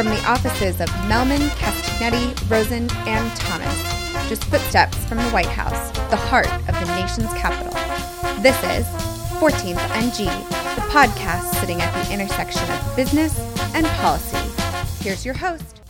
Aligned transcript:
From 0.00 0.08
the 0.08 0.24
offices 0.24 0.80
of 0.80 0.88
Mehlman, 1.10 1.46
Castagnetti, 1.58 2.50
Rosen, 2.50 2.90
and 3.06 3.36
Thomas, 3.36 3.82
just 4.30 4.42
footsteps 4.44 4.96
from 5.04 5.18
the 5.18 5.28
White 5.28 5.44
House, 5.44 5.90
the 6.08 6.16
heart 6.16 6.46
of 6.46 6.74
the 6.80 6.86
nation's 6.98 7.30
capital. 7.34 7.74
This 8.40 8.56
is 8.64 8.86
14th 9.36 9.76
and 9.76 10.14
G, 10.14 10.24
the 10.24 10.86
podcast 10.88 11.54
sitting 11.56 11.82
at 11.82 11.92
the 11.92 12.14
intersection 12.14 12.62
of 12.70 12.96
business 12.96 13.38
and 13.74 13.84
policy. 13.98 14.38
Here's 15.04 15.26
your 15.26 15.34
host. 15.34 15.82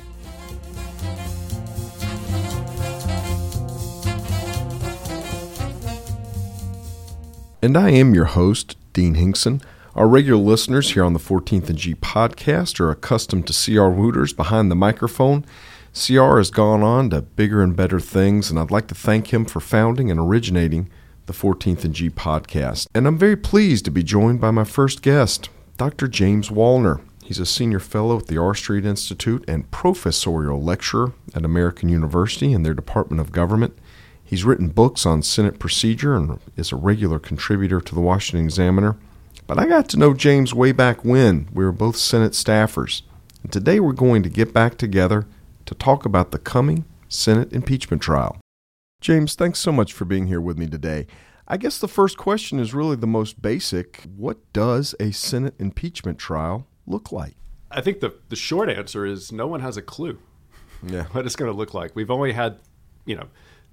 And 7.63 7.77
I 7.77 7.91
am 7.91 8.13
your 8.13 8.25
host, 8.25 8.77
Dean 8.93 9.15
Hinkson. 9.15 9.63
Our 10.01 10.09
regular 10.09 10.43
listeners 10.43 10.93
here 10.93 11.05
on 11.05 11.13
the 11.13 11.19
14th 11.19 11.69
and 11.69 11.77
G 11.77 11.95
podcast 11.95 12.81
are 12.81 12.91
accustomed 12.91 13.47
to 13.47 13.53
CR 13.53 13.91
Wooters 13.91 14.33
behind 14.33 14.71
the 14.71 14.75
microphone. 14.75 15.45
CR 15.93 16.39
has 16.39 16.51
gone 16.51 16.83
on 16.83 17.11
to 17.11 17.21
bigger 17.21 17.63
and 17.63 17.77
better 17.77 18.01
things, 18.01 18.49
and 18.49 18.59
I'd 18.59 18.71
like 18.71 18.87
to 18.87 18.95
thank 18.95 19.31
him 19.31 19.45
for 19.45 19.61
founding 19.61 20.11
and 20.11 20.19
originating 20.19 20.89
the 21.27 21.35
14th 21.35 21.85
and 21.85 21.93
G 21.93 22.09
podcast. 22.09 22.87
And 22.95 23.07
I'm 23.07 23.19
very 23.19 23.37
pleased 23.37 23.85
to 23.85 23.91
be 23.91 24.03
joined 24.03 24.41
by 24.41 24.51
my 24.51 24.65
first 24.65 25.03
guest, 25.03 25.51
Dr. 25.77 26.09
James 26.09 26.49
Wallner. 26.49 27.03
He's 27.23 27.39
a 27.39 27.45
senior 27.45 27.79
fellow 27.79 28.21
at 28.21 28.29
the 28.29 28.39
R 28.39 28.55
Street 28.55 28.87
Institute 28.87 29.45
and 29.47 29.71
professorial 29.71 30.63
lecturer 30.63 31.13
at 31.35 31.45
American 31.45 31.91
University 31.91 32.55
in 32.55 32.63
their 32.63 32.73
Department 32.73 33.21
of 33.21 33.33
Government. 33.33 33.77
He's 34.25 34.45
written 34.45 34.69
books 34.69 35.05
on 35.05 35.23
Senate 35.23 35.59
procedure 35.59 36.17
and 36.17 36.41
is 36.57 36.73
a 36.73 36.77
regular 36.77 37.19
contributor 37.19 37.83
to 37.83 37.95
the 37.95 38.01
Washington 38.01 38.47
Examiner. 38.47 38.97
But 39.51 39.59
I 39.59 39.67
got 39.67 39.89
to 39.89 39.99
know 39.99 40.15
James 40.15 40.55
way 40.55 40.71
back 40.71 41.05
when 41.05 41.49
we 41.53 41.65
were 41.65 41.73
both 41.73 41.97
Senate 41.97 42.35
staffers. 42.35 43.03
And 43.43 43.51
today 43.51 43.81
we're 43.81 43.93
going 43.93 44.23
to 44.23 44.29
get 44.29 44.55
back 44.55 44.79
together 44.79 45.27
to 45.67 45.75
talk 45.75 46.05
about 46.05 46.31
the 46.31 46.39
coming 46.39 46.85
Senate 47.09 47.53
impeachment 47.53 48.01
trial. 48.01 48.39
James, 49.01 49.35
thanks 49.35 49.59
so 49.59 49.73
much 49.73 49.93
for 49.93 50.05
being 50.05 50.29
here 50.29 50.41
with 50.41 50.57
me 50.57 50.69
today. 50.69 51.09
I 51.49 51.57
guess 51.57 51.79
the 51.81 51.89
first 51.89 52.17
question 52.17 52.61
is 52.61 52.73
really 52.73 52.95
the 52.95 53.09
most 53.09 53.43
basic. 53.43 54.05
What 54.17 54.39
does 54.53 54.95
a 55.01 55.11
Senate 55.11 55.55
impeachment 55.59 56.21
trial 56.21 56.69
look 56.87 57.11
like? 57.11 57.35
I 57.73 57.81
think 57.81 57.99
the, 57.99 58.15
the 58.29 58.37
short 58.37 58.69
answer 58.69 59.05
is 59.05 59.33
no 59.33 59.49
one 59.49 59.63
has 59.63 59.77
a 59.77 59.83
clue 59.83 60.21
Yeah. 60.81 61.03
what 61.11 61.27
it's 61.27 61.35
going 61.35 61.51
to 61.51 61.59
look 61.59 61.75
like. 61.75 61.97
We've 61.97 62.13
only 62.13 62.35
had, 62.35 62.61
you 63.05 63.17
know, 63.17 63.27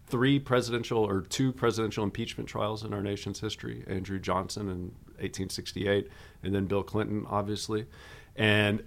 three 0.07 0.39
presidential 0.39 1.07
or 1.07 1.21
two 1.21 1.51
presidential 1.51 2.03
impeachment 2.03 2.49
trials 2.49 2.83
in 2.83 2.95
our 2.95 3.03
nation's 3.03 3.41
history 3.41 3.83
Andrew 3.87 4.17
Johnson 4.17 4.69
in 4.69 4.91
1868, 5.19 6.09
and 6.43 6.53
then 6.53 6.65
Bill 6.65 6.83
Clinton, 6.83 7.25
obviously. 7.29 7.85
And 8.35 8.83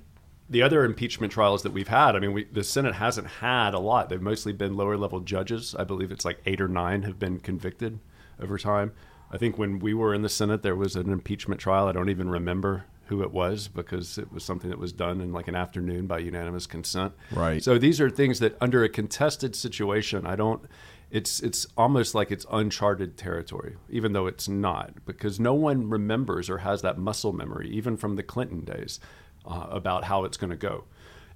the 0.49 0.63
other 0.63 0.85
impeachment 0.85 1.33
trials 1.33 1.63
that 1.63 1.73
we've 1.73 1.89
had, 1.89 2.17
I 2.17 2.19
mean, 2.19 2.33
we, 2.33 2.45
the 2.45 2.65
Senate 2.65 2.95
hasn't 2.95 3.27
had 3.27 3.73
a 3.73 3.79
lot. 3.79 4.09
They've 4.09 4.21
mostly 4.21 4.53
been 4.53 4.77
lower 4.77 4.97
level 4.97 5.21
judges. 5.21 5.77
I 5.79 5.85
believe 5.85 6.11
it's 6.11 6.25
like 6.25 6.41
eight 6.47 6.61
or 6.61 6.69
nine 6.69 7.03
have 7.03 7.19
been 7.19 7.39
convicted 7.39 8.01
over 8.41 8.59
time. 8.59 8.93
I 9.31 9.39
think 9.39 9.59
when 9.59 9.79
we 9.79 9.95
were 9.95 10.13
in 10.13 10.23
the 10.23 10.29
Senate, 10.29 10.63
there 10.63 10.75
was 10.75 10.97
an 10.97 11.13
impeachment 11.13 11.61
trial. 11.61 11.87
I 11.87 11.93
don't 11.93 12.09
even 12.09 12.29
remember 12.29 12.87
who 13.11 13.23
it 13.23 13.33
was 13.33 13.69
because 13.69 14.19
it 14.19 14.33
was 14.33 14.45
something 14.45 14.71
that 14.71 14.79
was 14.79 14.93
done 14.93 15.21
in 15.21 15.33
like 15.33 15.49
an 15.49 15.57
afternoon 15.57 16.07
by 16.07 16.19
unanimous 16.19 16.67
consent. 16.67 17.13
Right. 17.33 17.63
So 17.63 17.77
these 17.77 18.01
are 18.01 18.09
things 18.09 18.39
that 18.39 18.57
under 18.61 18.85
a 18.85 18.89
contested 18.89 19.57
situation, 19.57 20.27
I 20.27 20.37
don't 20.37 20.63
it's 21.11 21.41
it's 21.41 21.67
almost 21.77 22.15
like 22.15 22.31
it's 22.31 22.47
uncharted 22.51 23.17
territory, 23.17 23.77
even 23.89 24.13
though 24.13 24.27
it's 24.27 24.49
not, 24.49 25.05
because 25.05 25.41
no 25.41 25.55
one 25.55 25.91
remembers 25.91 26.49
or 26.49 26.59
has 26.59 26.83
that 26.83 26.99
muscle 26.99 27.33
memory, 27.33 27.69
even 27.71 27.97
from 27.97 28.17
the 28.17 28.23
Clinton 28.23 28.65
days, 28.65 29.01
uh, 29.45 29.67
about 29.71 30.05
how 30.05 30.25
it's 30.25 30.37
going 30.37 30.51
to 30.51 30.57
go. 30.57 30.85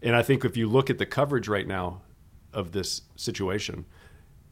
And 0.01 0.15
I 0.15 0.23
think 0.23 0.45
if 0.45 0.57
you 0.57 0.69
look 0.69 0.91
at 0.91 0.99
the 0.99 1.07
coverage 1.07 1.49
right 1.49 1.67
now 1.67 2.03
of 2.53 2.73
this 2.73 3.03
situation, 3.17 3.87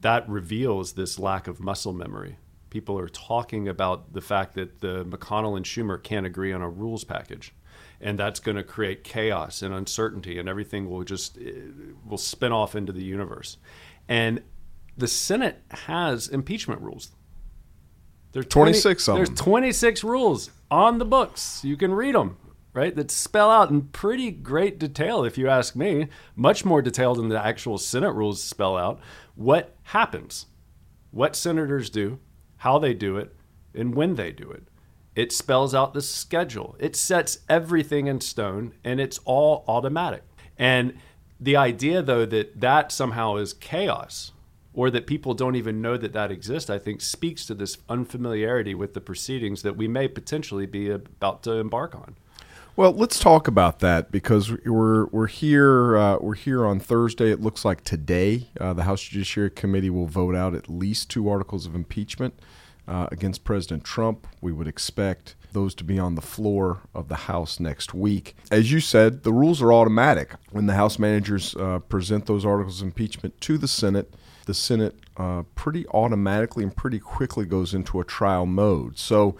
that 0.01 0.29
reveals 0.29 0.95
this 0.95 1.19
lack 1.19 1.47
of 1.47 1.61
muscle 1.61 1.93
memory. 1.93 2.39
People 2.71 2.99
are 2.99 3.09
talking 3.09 3.69
about 3.69 4.15
the 4.15 4.21
fact 4.21 4.55
that 4.55 4.81
the 4.81 5.05
McConnell 5.05 5.57
and 5.57 5.65
Schumer 5.65 6.03
can't 6.03 6.27
agree 6.27 6.53
on 6.53 6.63
a 6.63 6.69
rules 6.69 7.05
package, 7.05 7.55
and 8.01 8.19
that's 8.19 8.41
going 8.41 8.57
to 8.57 8.65
create 8.65 9.05
chaos 9.05 9.63
and 9.63 9.73
uncertainty, 9.73 10.39
and 10.39 10.49
everything 10.49 10.91
will 10.91 11.05
just 11.05 11.39
eh, 11.39 11.53
will 12.05 12.19
spin 12.19 12.51
off 12.51 12.75
into 12.75 12.93
the 12.93 13.05
universe. 13.05 13.59
And 14.09 14.43
the 14.97 15.09
Senate 15.09 15.63
has 15.71 16.29
impeachment 16.29 16.81
rules. 16.81 17.11
There's 18.33 18.47
26 18.47 19.09
of 19.09 19.17
There's 19.17 19.29
them. 19.29 19.37
26 19.37 20.05
rules 20.05 20.51
on 20.71 20.99
the 20.99 21.05
books. 21.05 21.63
You 21.65 21.77
can 21.77 21.93
read 21.93 22.15
them, 22.15 22.39
right? 22.73 22.95
That 22.95 23.11
spell 23.11 23.51
out 23.51 23.71
in 23.71 23.83
pretty 23.83 24.31
great 24.31 24.79
detail, 24.79 25.25
if 25.25 25.37
you 25.37 25.49
ask 25.49 25.77
me, 25.77 26.09
much 26.35 26.65
more 26.65 26.81
detail 26.81 27.15
than 27.15 27.29
the 27.29 27.45
actual 27.45 27.79
Senate 27.79 28.13
rules 28.13 28.43
spell 28.43 28.77
out 28.77 29.01
what 29.35 29.75
happens, 29.85 30.47
what 31.11 31.37
senators 31.37 31.91
do, 31.91 32.19
how 32.59 32.79
they 32.79 32.95
do 32.95 33.17
it, 33.17 33.35
and 33.75 33.95
when 33.95 34.15
they 34.15 34.31
do 34.33 34.51
it. 34.51 34.65
It 35.15 35.31
spells 35.31 35.75
out 35.75 35.93
the 35.93 36.01
schedule. 36.01 36.75
It 36.79 36.97
sets 36.97 37.41
everything 37.49 38.07
in 38.07 38.23
stone, 38.23 38.73
and 38.83 38.99
it's 38.99 39.21
all 39.27 39.63
automatic. 39.69 40.23
And 40.57 40.95
the 41.39 41.57
idea, 41.57 42.01
though, 42.01 42.25
that 42.25 42.61
that 42.61 42.91
somehow 42.93 43.37
is 43.37 43.53
chaos 43.53 44.33
or 44.75 44.91
that 44.91 45.07
people 45.07 45.35
don't 45.35 45.57
even 45.57 45.83
know 45.83 45.97
that 45.97 46.13
that 46.13 46.31
exists, 46.31 46.71
I 46.71 46.79
think 46.79 47.01
speaks 47.01 47.45
to 47.47 47.55
this 47.55 47.79
unfamiliarity 47.89 48.75
with 48.75 48.95
the 48.95 49.01
proceedings 49.01 49.63
that 49.63 49.77
we 49.77 49.89
may 49.89 50.09
potentially 50.09 50.67
be 50.67 50.91
about 50.91 51.43
to 51.45 51.53
embark 51.53 51.95
on. 51.95 52.17
Well, 52.75 52.93
let's 52.93 53.19
talk 53.19 53.49
about 53.49 53.81
that 53.81 54.11
because 54.11 54.51
we're 54.65 55.05
we're 55.07 55.27
here 55.27 55.95
uh, 55.97 56.17
we're 56.21 56.35
here 56.35 56.65
on 56.65 56.81
Thursday. 56.81 57.31
It 57.31 57.41
looks 57.41 57.67
like 57.67 57.85
today 57.85 58.49
uh, 58.59 58.73
the 58.73 58.85
House 58.85 59.03
Judiciary 59.03 59.51
Committee 59.51 59.91
will 59.91 60.07
vote 60.07 60.35
out 60.35 60.55
at 60.55 60.71
least 60.71 61.11
two 61.11 61.29
articles 61.29 61.67
of 61.67 61.75
impeachment 61.75 62.33
uh, 62.89 63.09
against 63.13 63.45
President 63.45 63.85
Trump. 63.85 64.27
We 64.41 64.53
would 64.53 64.67
expect 64.67 65.35
those 65.53 65.75
to 65.75 65.85
be 65.85 65.99
on 65.99 66.15
the 66.15 66.23
floor 66.23 66.81
of 66.95 67.09
the 67.09 67.17
House 67.17 67.61
next 67.61 67.93
week. 67.93 68.35
As 68.51 68.73
you 68.73 68.81
said, 68.81 69.23
the 69.23 69.35
rules 69.35 69.61
are 69.61 69.71
automatic. 69.71 70.35
When 70.51 70.65
the 70.65 70.75
House 70.75 70.99
managers 70.99 71.55
uh, 71.57 71.81
present 71.81 72.25
those 72.25 72.47
articles 72.47 72.81
of 72.81 72.87
impeachment 72.87 73.39
to 73.43 73.59
the 73.59 73.69
Senate, 73.69 74.15
the 74.47 74.55
Senate 74.55 74.97
uh, 75.17 75.43
pretty 75.55 75.87
automatically 75.89 76.65
and 76.65 76.77
pretty 76.77 76.99
quickly 76.99 77.45
goes 77.45 77.75
into 77.75 78.01
a 78.01 78.05
trial 78.05 78.47
mode. 78.47 78.99
So 78.99 79.37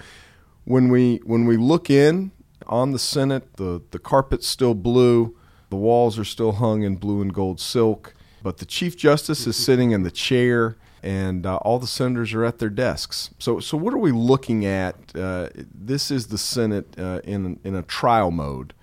when 0.65 0.89
we 0.89 1.21
when 1.25 1.47
we 1.47 1.57
look 1.57 1.91
in 1.91 2.31
on 2.67 2.93
the 2.93 2.99
Senate, 2.99 3.57
the 3.57 3.83
the 3.91 3.99
carpet's 3.99 4.47
still 4.47 4.75
blue, 4.75 5.37
the 5.71 5.77
walls 5.77 6.19
are 6.19 6.25
still 6.25 6.53
hung 6.53 6.83
in 6.83 6.97
blue 6.97 7.21
and 7.21 7.33
gold 7.33 7.61
silk, 7.61 8.15
but 8.43 8.59
the 8.59 8.67
Chief 8.67 8.97
Justice 8.97 9.47
is 9.47 9.57
sitting 9.57 9.91
in 9.91 10.03
the 10.03 10.11
chair, 10.11 10.77
and 11.03 11.47
uh, 11.47 11.57
all 11.57 11.79
the 11.79 11.87
senators 11.87 12.33
are 12.35 12.45
at 12.45 12.59
their 12.59 12.71
desks. 12.71 13.31
So 13.39 13.59
so 13.59 13.77
what 13.77 13.93
are 13.95 13.99
we 13.99 14.13
looking 14.13 14.65
at? 14.65 14.95
Uh, 15.17 15.49
this 15.75 16.11
is 16.11 16.29
the 16.29 16.39
Senate 16.39 16.95
uh, 16.99 17.21
in 17.25 17.59
in 17.65 17.75
a 17.75 17.83
trial 17.83 18.31
mode, 18.31 18.75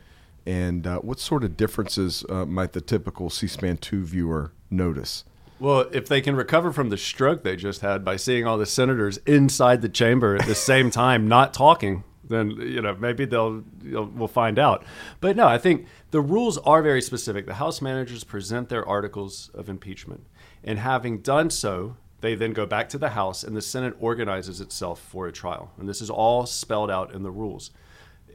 and 0.45 0.85
uh, 0.85 0.99
what 0.99 1.19
sort 1.19 1.43
of 1.43 1.55
differences 1.55 2.25
uh, 2.29 2.45
might 2.45 2.73
the 2.73 2.81
typical 2.81 3.29
C-SPAN 3.29 3.77
two 3.77 4.03
viewer 4.03 4.51
notice? 4.69 5.23
Well, 5.59 5.87
if 5.91 6.07
they 6.07 6.21
can 6.21 6.35
recover 6.35 6.71
from 6.71 6.89
the 6.89 6.97
stroke 6.97 7.43
they 7.43 7.55
just 7.55 7.81
had 7.81 8.05
by 8.05 8.15
seeing 8.15 8.47
all 8.47 8.57
the 8.57 8.65
senators 8.65 9.17
inside 9.25 9.81
the 9.81 9.89
chamber 9.89 10.35
at 10.35 10.45
the 10.45 10.55
same 10.55 10.89
time 10.91 11.27
not 11.27 11.53
talking, 11.53 12.03
then 12.29 12.51
you 12.51 12.81
know 12.81 12.95
maybe 12.95 13.25
they'll 13.25 13.63
you'll, 13.83 14.05
we'll 14.05 14.27
find 14.27 14.57
out. 14.57 14.85
But 15.19 15.35
no, 15.35 15.47
I 15.47 15.57
think 15.57 15.87
the 16.11 16.21
rules 16.21 16.57
are 16.59 16.81
very 16.81 17.01
specific. 17.01 17.45
The 17.45 17.55
House 17.55 17.81
managers 17.81 18.23
present 18.23 18.69
their 18.69 18.87
articles 18.87 19.49
of 19.53 19.67
impeachment, 19.67 20.25
and 20.63 20.79
having 20.79 21.19
done 21.19 21.49
so, 21.49 21.97
they 22.21 22.35
then 22.35 22.53
go 22.53 22.65
back 22.65 22.87
to 22.89 22.97
the 22.97 23.09
House, 23.09 23.43
and 23.43 23.55
the 23.55 23.61
Senate 23.61 23.95
organizes 23.99 24.61
itself 24.61 25.01
for 25.01 25.27
a 25.27 25.31
trial. 25.31 25.71
And 25.77 25.89
this 25.89 26.01
is 26.01 26.09
all 26.09 26.45
spelled 26.45 26.91
out 26.91 27.13
in 27.13 27.23
the 27.23 27.31
rules. 27.31 27.71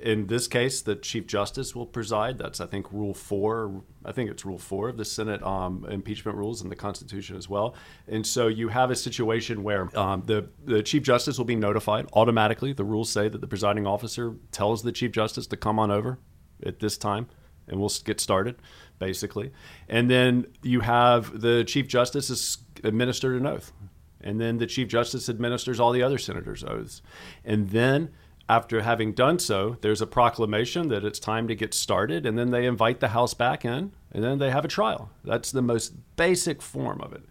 In 0.00 0.26
this 0.26 0.48
case, 0.48 0.82
the 0.82 0.96
Chief 0.96 1.26
Justice 1.26 1.74
will 1.74 1.86
preside. 1.86 2.38
That's, 2.38 2.60
I 2.60 2.66
think, 2.66 2.92
Rule 2.92 3.14
4. 3.14 3.82
I 4.04 4.12
think 4.12 4.30
it's 4.30 4.44
Rule 4.44 4.58
4 4.58 4.90
of 4.90 4.96
the 4.96 5.04
Senate 5.04 5.42
um, 5.42 5.86
impeachment 5.90 6.36
rules 6.36 6.60
and 6.60 6.70
the 6.70 6.76
Constitution 6.76 7.36
as 7.36 7.48
well. 7.48 7.74
And 8.06 8.26
so 8.26 8.48
you 8.48 8.68
have 8.68 8.90
a 8.90 8.96
situation 8.96 9.62
where 9.62 9.96
um, 9.98 10.22
the, 10.26 10.48
the 10.64 10.82
Chief 10.82 11.02
Justice 11.02 11.38
will 11.38 11.44
be 11.44 11.56
notified 11.56 12.06
automatically. 12.12 12.72
The 12.72 12.84
rules 12.84 13.10
say 13.10 13.28
that 13.28 13.40
the 13.40 13.46
presiding 13.46 13.86
officer 13.86 14.34
tells 14.52 14.82
the 14.82 14.92
Chief 14.92 15.12
Justice 15.12 15.46
to 15.48 15.56
come 15.56 15.78
on 15.78 15.90
over 15.90 16.18
at 16.64 16.80
this 16.80 16.98
time 16.98 17.28
and 17.68 17.80
we'll 17.80 17.92
get 18.04 18.20
started, 18.20 18.56
basically. 18.98 19.52
And 19.88 20.10
then 20.10 20.46
you 20.62 20.80
have 20.80 21.40
the 21.40 21.64
Chief 21.64 21.88
Justice 21.88 22.30
is 22.30 22.58
administered 22.82 23.40
an 23.40 23.46
oath. 23.46 23.72
And 24.20 24.40
then 24.40 24.58
the 24.58 24.66
Chief 24.66 24.88
Justice 24.88 25.28
administers 25.28 25.78
all 25.78 25.92
the 25.92 26.02
other 26.02 26.18
senators' 26.18 26.64
oaths. 26.64 27.02
And 27.44 27.70
then 27.70 28.10
after 28.48 28.82
having 28.82 29.12
done 29.12 29.38
so, 29.38 29.76
there's 29.80 30.02
a 30.02 30.06
proclamation 30.06 30.88
that 30.88 31.04
it's 31.04 31.18
time 31.18 31.48
to 31.48 31.54
get 31.54 31.72
started, 31.72 32.26
and 32.26 32.38
then 32.38 32.50
they 32.50 32.66
invite 32.66 33.00
the 33.00 33.08
House 33.08 33.32
back 33.32 33.64
in, 33.64 33.92
and 34.12 34.22
then 34.22 34.38
they 34.38 34.50
have 34.50 34.64
a 34.64 34.68
trial. 34.68 35.10
That's 35.24 35.50
the 35.50 35.62
most 35.62 35.94
basic 36.16 36.60
form 36.60 37.00
of 37.00 37.12
it. 37.12 37.22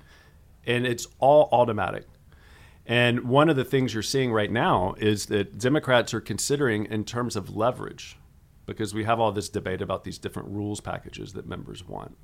And 0.65 0.88
it's 0.88 1.07
all 1.19 1.50
automatic. 1.51 2.07
And 2.86 3.30
one 3.30 3.50
of 3.50 3.56
the 3.56 3.63
things 3.63 3.94
you're 3.94 4.04
seeing 4.04 4.31
right 4.31 4.51
now 4.51 4.95
is 4.98 5.27
that 5.27 5.57
Democrats 5.57 6.13
are 6.13 6.21
considering, 6.21 6.86
in 6.86 7.06
terms 7.06 7.36
of 7.36 7.56
leverage, 7.56 8.18
because 8.65 8.94
we 8.94 9.04
have 9.04 9.19
all 9.19 9.31
this 9.31 9.50
debate 9.50 9.81
about 9.81 10.04
these 10.04 10.18
different 10.18 10.50
rules 10.50 10.80
packages 10.80 11.33
that 11.33 11.48
members 11.48 11.88
want 11.88 12.18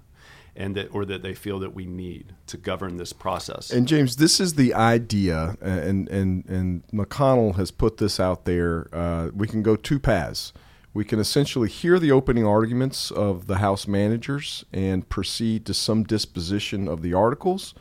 and 0.56 0.76
that 0.76 0.94
or 0.94 1.06
that 1.06 1.22
they 1.22 1.34
feel 1.34 1.60
that 1.60 1.74
we 1.74 1.86
need 1.86 2.34
to 2.48 2.58
govern 2.58 2.98
this 2.98 3.14
process. 3.14 3.70
And 3.72 3.88
James, 3.88 4.18
this 4.18 4.40
is 4.40 4.56
the 4.56 4.74
idea, 4.74 5.58
and 5.62 6.08
and 6.10 6.46
and 6.46 6.88
McConnell 6.88 7.56
has 7.56 7.72
put 7.72 7.98
this 7.98 8.20
out 8.20 8.46
there. 8.46 8.88
Uh, 8.94 9.30
we 9.34 9.48
can 9.48 9.64
go 9.64 9.76
two 9.76 10.00
paths. 10.00 10.54
We 10.94 11.06
can 11.06 11.20
essentially 11.20 11.70
hear 11.70 12.00
the 12.00 12.12
opening 12.12 12.46
arguments 12.46 13.12
of 13.12 13.46
the 13.46 13.60
House 13.60 13.88
managers 13.88 14.66
and 14.74 15.08
proceed 15.08 15.66
to 15.68 15.74
some 15.74 16.04
disposition 16.04 16.88
of 16.88 17.04
the 17.04 17.14
articles, 17.14 17.76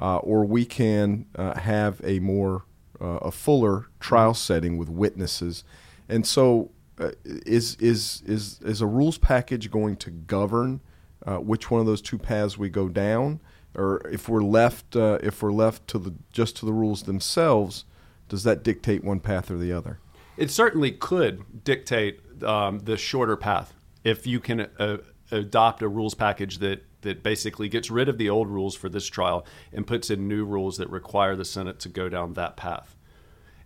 uh, 0.00 0.16
or 0.16 0.44
we 0.44 0.64
can 0.64 1.26
uh, 1.36 1.58
have 1.60 2.00
a 2.02 2.18
more 2.18 2.64
uh, 3.00 3.18
a 3.22 3.30
fuller 3.30 3.86
trial 4.00 4.34
setting 4.34 4.76
with 4.76 4.88
witnesses. 4.88 5.62
And 6.08 6.26
so, 6.26 6.72
uh, 7.00 7.10
is 7.24 7.76
is 7.76 8.22
is 8.26 8.60
is 8.62 8.80
a 8.80 8.86
rules 8.86 9.18
package 9.18 9.70
going 9.70 9.96
to 9.96 10.10
govern? 10.10 10.80
uh, 11.26 11.36
which 11.36 11.70
one 11.70 11.80
of 11.80 11.86
those 11.86 12.00
two 12.00 12.18
paths 12.18 12.56
we 12.56 12.68
go 12.68 12.88
down, 12.88 13.40
or 13.74 14.00
if 14.08 14.28
we're 14.28 14.42
left 14.42 14.96
uh, 14.96 15.18
if 15.22 15.42
we're 15.42 15.52
left 15.52 15.86
to 15.88 15.98
the 15.98 16.14
just 16.32 16.56
to 16.56 16.66
the 16.66 16.72
rules 16.72 17.02
themselves, 17.02 17.84
does 18.28 18.44
that 18.44 18.62
dictate 18.62 19.04
one 19.04 19.20
path 19.20 19.50
or 19.50 19.56
the 19.56 19.72
other? 19.72 19.98
It 20.36 20.50
certainly 20.50 20.92
could 20.92 21.64
dictate 21.64 22.20
um, 22.42 22.80
the 22.80 22.96
shorter 22.96 23.36
path 23.36 23.74
if 24.04 24.26
you 24.26 24.38
can 24.40 24.68
uh, 24.78 24.98
adopt 25.30 25.82
a 25.82 25.88
rules 25.88 26.14
package 26.14 26.58
that 26.58 26.84
that 27.02 27.22
basically 27.22 27.68
gets 27.68 27.90
rid 27.90 28.08
of 28.08 28.18
the 28.18 28.30
old 28.30 28.48
rules 28.48 28.74
for 28.74 28.88
this 28.88 29.06
trial 29.06 29.46
and 29.72 29.86
puts 29.86 30.10
in 30.10 30.26
new 30.26 30.44
rules 30.44 30.78
that 30.78 30.90
require 30.90 31.36
the 31.36 31.44
Senate 31.44 31.78
to 31.80 31.88
go 31.88 32.08
down 32.08 32.34
that 32.34 32.56
path. 32.56 32.96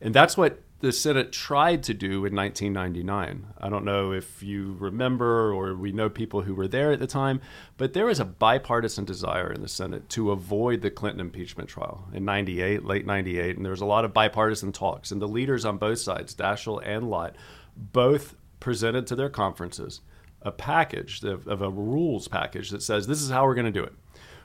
And 0.00 0.12
that's 0.12 0.37
what 0.37 0.61
the 0.82 0.93
Senate 0.93 1.31
tried 1.31 1.84
to 1.84 1.94
do 1.94 2.26
in 2.26 2.34
1999. 2.34 3.46
I 3.56 3.69
don't 3.69 3.84
know 3.84 4.12
if 4.12 4.43
you 4.43 4.76
remember 4.81 5.52
or 5.52 5.76
we 5.76 5.93
know 5.93 6.11
people 6.11 6.43
who 6.43 6.56
were 6.56 6.67
there 6.67 6.90
at 6.90 6.99
the 6.99 7.06
time, 7.06 7.40
but 7.76 7.93
there 7.93 8.06
was 8.06 8.19
a 8.19 8.25
bipartisan 8.25 9.05
desire 9.05 9.52
in 9.52 9.62
the 9.62 9.69
Senate 9.69 10.08
to 10.11 10.32
avoid 10.32 10.82
the 10.82 10.90
Clinton 10.90 11.20
impeachment 11.20 11.69
trial 11.69 12.08
in 12.12 12.25
98, 12.25 12.84
late 12.84 13.06
98, 13.06 13.56
and 13.56 13.64
there 13.64 13.70
was 13.70 13.81
a 13.81 13.87
lot 13.87 14.05
of 14.05 14.12
bipartisan 14.12 14.73
talks. 14.73 15.12
And 15.12 15.23
the 15.23 15.29
leaders 15.29 15.64
on 15.64 15.79
both 15.79 16.00
sides, 16.00 16.34
Daschle 16.34 16.82
and 16.84 17.08
Lott, 17.08 17.37
both 17.76 18.34
presented 18.58 19.06
to 19.06 19.14
their 19.14 19.31
conferences 19.31 20.00
a 20.43 20.50
package 20.50 21.23
of, 21.23 21.46
of 21.46 21.62
a 21.62 21.70
rules 21.70 22.26
package 22.26 22.70
that 22.70 22.82
says 22.82 23.06
this 23.06 23.23
is 23.23 23.31
how 23.31 23.46
we're 23.46 23.55
going 23.55 23.67
to 23.67 23.70
do 23.70 23.84
it. 23.84 23.94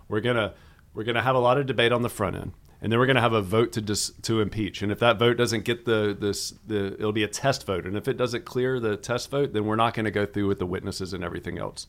We're 0.08 0.22
going 0.22 0.36
to 0.36 0.54
we're 0.94 1.04
going 1.04 1.16
to 1.16 1.22
have 1.24 1.36
a 1.36 1.40
lot 1.40 1.58
of 1.58 1.66
debate 1.66 1.92
on 1.92 2.04
the 2.04 2.10
front 2.10 2.36
end 2.36 2.54
and 2.82 2.92
then 2.92 3.00
we're 3.00 3.06
going 3.06 3.16
to 3.16 3.22
have 3.22 3.34
a 3.34 3.42
vote 3.42 3.72
to 3.74 3.82
dis, 3.82 4.12
to 4.22 4.42
impeach. 4.42 4.82
And 4.82 4.92
if 4.92 5.00
that 5.00 5.18
vote 5.18 5.38
doesn't 5.38 5.66
get 5.66 5.86
the 5.86 6.16
this 6.20 6.54
the 6.66 6.94
it'll 6.94 7.12
be 7.12 7.24
a 7.24 7.28
test 7.28 7.66
vote. 7.66 7.86
And 7.86 7.98
if 7.98 8.08
it 8.08 8.18
doesn't 8.18 8.46
clear 8.46 8.80
the 8.80 8.98
test 8.98 9.30
vote, 9.30 9.54
then 9.54 9.66
we're 9.66 9.76
not 9.76 9.94
going 9.94 10.06
to 10.06 10.12
go 10.12 10.26
through 10.26 10.48
with 10.48 10.60
the 10.60 10.66
witnesses 10.66 11.14
and 11.14 11.24
everything 11.24 11.58
else. 11.58 11.88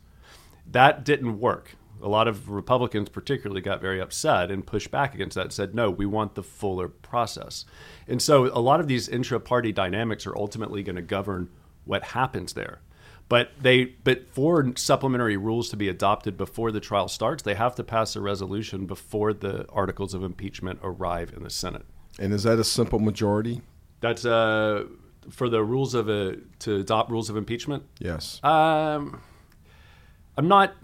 That 0.71 1.05
didn't 1.05 1.41
work. 1.41 1.77
A 2.01 2.09
lot 2.09 2.29
of 2.29 2.49
Republicans, 2.49 3.09
particularly, 3.09 3.61
got 3.61 3.81
very 3.81 4.01
upset 4.01 4.51
and 4.51 4.65
pushed 4.65 4.91
back 4.91 5.15
against 5.15 5.35
that 5.35 5.43
and 5.43 5.53
said, 5.53 5.75
no, 5.75 5.91
we 5.91 6.07
want 6.07 6.37
the 6.37 6.45
fuller 6.45 6.89
process. 6.89 7.65
And 8.07 8.23
so 8.23 8.47
a 8.47 8.61
lot 8.61 8.79
of 8.79 8.87
these 8.87 9.09
intra 9.09 9.41
party 9.41 9.73
dynamics 9.73 10.25
are 10.25 10.37
ultimately 10.37 10.85
going 10.85 10.97
to 10.97 11.03
govern 11.03 11.51
what 11.85 12.05
happens 12.05 12.53
there. 12.53 12.83
But 13.29 13.51
they 13.61 13.85
but 13.85 14.31
for 14.31 14.73
supplementary 14.77 15.37
rules 15.37 15.69
to 15.71 15.77
be 15.77 15.89
adopted 15.89 16.37
before 16.37 16.73
the 16.73 16.81
trial 16.81 17.09
starts, 17.09 17.43
they 17.43 17.55
have 17.55 17.75
to 17.75 17.85
pass 17.85 18.17
a 18.17 18.21
resolution 18.21 18.87
before 18.87 19.35
the 19.35 19.67
articles 19.69 20.15
of 20.15 20.23
impeachment 20.23 20.81
arrive 20.83 21.33
in 21.37 21.43
the 21.43 21.51
Senate. 21.51 21.85
And 22.19 22.33
is 22.33 22.45
that 22.45 22.59
a 22.59 22.65
simple 22.65 22.99
majority? 22.99 23.61
That's 24.01 24.25
uh, 24.25 24.85
for 25.31 25.49
the 25.49 25.63
rules 25.63 25.95
of 25.95 26.09
a 26.09 26.37
to 26.61 26.77
adopt 26.77 27.11
rules 27.11 27.29
of 27.29 27.37
impeachment. 27.37 27.85
Yes. 27.99 28.43
Um, 28.43 29.21
I'm 30.37 30.49
not. 30.49 30.75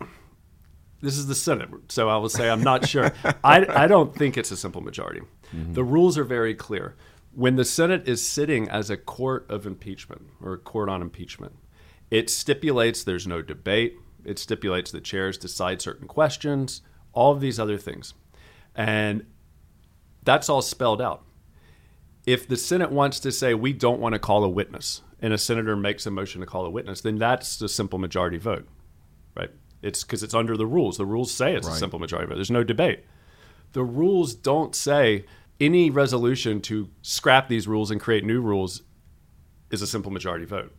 This 1.00 1.18
is 1.18 1.26
the 1.26 1.34
Senate, 1.34 1.68
so 1.88 2.08
I 2.08 2.16
will 2.16 2.28
say 2.28 2.48
I'm 2.48 2.62
not 2.62 2.88
sure. 2.88 3.12
I, 3.42 3.66
I 3.68 3.86
don't 3.86 4.14
think 4.14 4.36
it's 4.36 4.50
a 4.50 4.56
simple 4.56 4.80
majority. 4.80 5.20
Mm-hmm. 5.54 5.74
The 5.74 5.84
rules 5.84 6.16
are 6.18 6.24
very 6.24 6.54
clear. 6.54 6.96
When 7.32 7.56
the 7.56 7.64
Senate 7.64 8.08
is 8.08 8.26
sitting 8.26 8.68
as 8.68 8.90
a 8.90 8.96
court 8.96 9.46
of 9.50 9.66
impeachment 9.66 10.28
or 10.40 10.54
a 10.54 10.58
court 10.58 10.88
on 10.88 11.02
impeachment, 11.02 11.56
it 12.10 12.30
stipulates 12.30 13.04
there's 13.04 13.26
no 13.26 13.42
debate. 13.42 13.96
It 14.24 14.38
stipulates 14.38 14.90
the 14.90 15.00
chairs 15.00 15.36
decide 15.36 15.82
certain 15.82 16.08
questions, 16.08 16.82
all 17.12 17.32
of 17.32 17.40
these 17.40 17.60
other 17.60 17.78
things. 17.78 18.14
And 18.74 19.26
that's 20.22 20.48
all 20.48 20.62
spelled 20.62 21.02
out. 21.02 21.24
If 22.26 22.48
the 22.48 22.56
Senate 22.56 22.90
wants 22.90 23.20
to 23.20 23.30
say 23.30 23.54
we 23.54 23.72
don't 23.72 24.00
want 24.00 24.14
to 24.14 24.18
call 24.18 24.44
a 24.44 24.48
witness 24.48 25.02
and 25.20 25.32
a 25.32 25.38
senator 25.38 25.76
makes 25.76 26.06
a 26.06 26.10
motion 26.10 26.40
to 26.40 26.46
call 26.46 26.64
a 26.64 26.70
witness, 26.70 27.02
then 27.02 27.18
that's 27.18 27.60
a 27.60 27.68
simple 27.68 27.98
majority 27.98 28.38
vote, 28.38 28.66
right? 29.36 29.50
It's 29.82 30.02
because 30.02 30.22
it's 30.22 30.32
under 30.32 30.56
the 30.56 30.66
rules. 30.66 30.96
The 30.96 31.04
rules 31.04 31.30
say 31.30 31.54
it's 31.54 31.66
right. 31.66 31.76
a 31.76 31.78
simple 31.78 31.98
majority 31.98 32.28
vote. 32.28 32.36
There's 32.36 32.50
no 32.50 32.64
debate. 32.64 33.04
The 33.72 33.84
rules 33.84 34.34
don't 34.34 34.74
say 34.74 35.26
any 35.60 35.90
resolution 35.90 36.60
to 36.62 36.88
scrap 37.02 37.48
these 37.48 37.68
rules 37.68 37.90
and 37.90 38.00
create 38.00 38.24
new 38.24 38.40
rules 38.40 38.82
is 39.70 39.82
a 39.82 39.86
simple 39.86 40.10
majority 40.10 40.46
vote. 40.46 40.74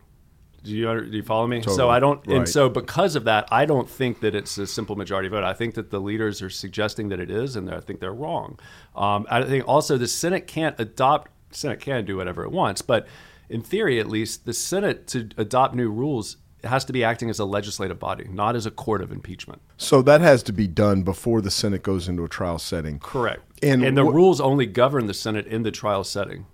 Do 0.66 0.76
you 0.76 1.02
do 1.02 1.18
you 1.18 1.24
follow 1.24 1.48
me? 1.48 1.60
Totally. 1.60 1.76
So 1.76 1.90
I 1.90 2.00
don't, 2.00 2.26
right. 2.28 2.38
and 2.38 2.50
so 2.50 2.70
because 2.70 3.16
of 3.16 3.26
that, 3.26 3.48
I 3.52 3.66
don't 3.66 3.90
think 3.90 4.20
that 4.22 4.36
it's 4.36 4.58
a 4.58 4.68
simple 4.68 4.96
majority 4.96 5.30
vote. 5.30 5.44
I 5.44 5.54
think 5.54 5.76
that 5.76 5.92
the 5.92 6.00
leaders 6.00 6.42
are 6.42 6.50
suggesting 6.50 7.10
that 7.10 7.20
it 7.20 7.30
is, 7.30 7.56
and 7.56 7.70
I 7.70 7.80
think 7.80 8.00
they're 8.00 8.14
wrong. 8.14 8.60
Um, 8.96 9.28
I 9.30 9.44
think 9.44 9.68
also 9.68 9.98
the 9.98 10.08
Senate 10.08 10.48
can't 10.48 10.78
adopt. 10.80 11.32
Senate 11.52 11.80
can 11.80 12.04
do 12.04 12.18
whatever 12.18 12.44
it 12.44 12.52
wants, 12.52 12.82
but 12.82 13.08
in 13.48 13.62
theory, 13.62 14.00
at 14.00 14.08
least, 14.10 14.46
the 14.46 14.54
Senate 14.54 15.08
to 15.08 15.30
adopt 15.38 15.76
new 15.76 15.90
rules 15.90 16.38
has 16.64 16.84
to 16.86 16.94
be 16.94 17.04
acting 17.04 17.30
as 17.30 17.38
a 17.38 17.46
legislative 17.46 18.00
body, 18.00 18.28
not 18.28 18.56
as 18.56 18.66
a 18.66 18.72
court 18.72 19.02
of 19.02 19.12
impeachment. 19.12 19.62
So 19.78 20.02
that 20.02 20.22
has 20.22 20.42
to 20.44 20.52
be 20.52 20.68
done 20.68 21.04
before 21.04 21.42
the 21.42 21.52
Senate 21.52 21.84
goes 21.84 22.08
into 22.08 22.24
a 22.24 22.28
trial 22.28 22.58
setting. 22.58 22.98
Correct. 22.98 23.44
And, 23.62 23.84
and 23.84 23.96
the 23.96 24.04
wh- 24.04 24.14
rules 24.14 24.42
only 24.42 24.66
govern 24.66 25.06
the 25.06 25.14
Senate 25.14 25.46
in 25.46 25.62
the 25.62 25.72
trial 25.72 26.04
setting. 26.04 26.48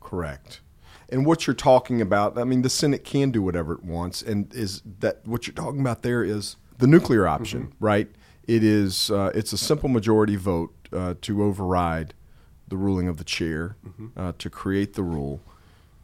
Correct 0.00 0.60
and 1.08 1.24
what 1.24 1.46
you're 1.46 1.54
talking 1.54 2.00
about, 2.00 2.38
I 2.38 2.44
mean, 2.44 2.62
the 2.62 2.70
Senate 2.70 3.04
can 3.04 3.30
do 3.30 3.42
whatever 3.42 3.72
it 3.72 3.82
wants, 3.82 4.22
and 4.22 4.52
is 4.54 4.82
that 5.00 5.26
what 5.26 5.46
you're 5.46 5.54
talking 5.54 5.80
about 5.80 6.02
there 6.02 6.22
is 6.22 6.56
the 6.78 6.86
nuclear 6.86 7.26
option, 7.26 7.68
mm-hmm. 7.68 7.84
right? 7.84 8.08
It 8.46 8.62
is 8.62 9.10
uh, 9.10 9.30
it's 9.34 9.52
a 9.52 9.58
simple 9.58 9.88
majority 9.88 10.36
vote 10.36 10.74
uh, 10.92 11.14
to 11.22 11.42
override 11.42 12.14
the 12.68 12.76
ruling 12.76 13.08
of 13.08 13.16
the 13.16 13.24
chair 13.24 13.76
mm-hmm. 13.86 14.08
uh, 14.18 14.32
to 14.38 14.50
create 14.50 14.94
the 14.94 15.02
rule, 15.02 15.40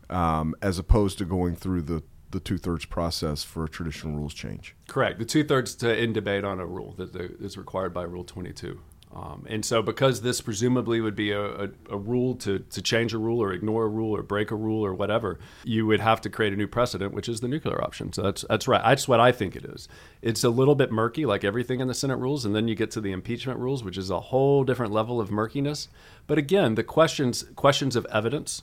um, 0.09 0.55
as 0.63 0.79
opposed 0.79 1.19
to 1.19 1.25
going 1.25 1.57
through 1.57 1.83
the 1.83 2.03
the 2.31 2.41
two 2.41 2.59
thirds 2.59 2.85
process 2.85 3.45
for 3.45 3.65
a 3.65 3.69
traditional 3.69 4.15
rules 4.17 4.35
change. 4.35 4.75
Correct. 4.89 5.19
The 5.19 5.25
two 5.25 5.45
thirds 5.45 5.75
to 5.77 5.97
end 5.97 6.15
debate 6.15 6.45
on 6.45 6.59
a 6.61 6.67
rule 6.67 6.93
that 6.99 7.15
is 7.15 7.57
required 7.57 7.95
by 7.95 8.03
Rule 8.03 8.25
22. 8.25 8.81
Um, 9.15 9.47
and 9.49 9.65
so, 9.65 9.81
because 9.81 10.23
this 10.23 10.41
presumably 10.41 11.01
would 11.01 11.15
be 11.15 11.31
a, 11.31 11.41
a, 11.41 11.69
a, 11.91 11.97
rule 11.97 12.35
to, 12.37 12.59
to 12.59 12.83
change 12.83 13.15
a 13.15 13.19
rule 13.19 13.41
or 13.41 13.53
ignore 13.53 13.85
a 13.85 13.89
rule 13.89 14.17
or 14.17 14.23
break 14.23 14.51
a 14.51 14.57
rule 14.57 14.85
or 14.85 14.93
whatever, 14.93 15.39
you 15.63 15.87
would 15.87 16.01
have 16.01 16.21
to 16.23 16.31
create 16.31 16.53
a 16.53 16.57
new 16.57 16.67
precedent, 16.67 17.15
which 17.15 17.29
is 17.29 17.41
the 17.41 17.47
nuclear 17.47 17.81
option. 17.83 18.13
So 18.13 18.23
that's 18.23 18.45
that's 18.49 18.67
right. 18.67 18.83
That's 18.85 19.07
what 19.07 19.21
I 19.21 19.31
think 19.31 19.55
it 19.55 19.65
is. 19.67 19.89
It's 20.21 20.43
a 20.43 20.51
little 20.51 20.75
bit 20.75 20.91
murky, 20.91 21.27
like 21.27 21.45
everything 21.45 21.79
in 21.79 21.87
the 21.87 21.95
Senate 21.95 22.17
rules, 22.17 22.45
and 22.45 22.57
then 22.57 22.67
you 22.67 22.75
get 22.75 22.91
to 22.93 23.01
the 23.01 23.13
impeachment 23.13 23.61
rules, 23.61 23.85
which 23.85 23.97
is 23.97 24.11
a 24.11 24.19
whole 24.19 24.65
different 24.65 24.93
level 24.93 25.21
of 25.21 25.31
murkiness. 25.31 25.89
But 26.27 26.39
again, 26.39 26.75
the 26.75 26.83
questions 26.83 27.45
questions 27.55 27.95
of 27.95 28.07
evidence 28.07 28.63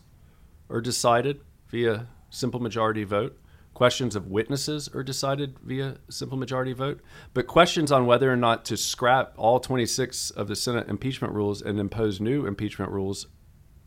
are 0.69 0.81
decided 0.81 1.39
via 1.69 2.07
simple 2.29 2.59
majority 2.59 3.05
vote. 3.05 3.37
Questions 3.81 4.15
of 4.15 4.27
witnesses 4.27 4.91
are 4.93 5.01
decided 5.01 5.57
via 5.63 5.97
simple 6.07 6.37
majority 6.37 6.71
vote, 6.71 7.01
but 7.33 7.47
questions 7.47 7.91
on 7.91 8.05
whether 8.05 8.31
or 8.31 8.35
not 8.35 8.63
to 8.65 8.77
scrap 8.77 9.33
all 9.37 9.59
26 9.59 10.29
of 10.29 10.47
the 10.47 10.55
Senate 10.55 10.87
impeachment 10.87 11.33
rules 11.33 11.63
and 11.63 11.79
impose 11.79 12.21
new 12.21 12.45
impeachment 12.45 12.91
rules, 12.91 13.25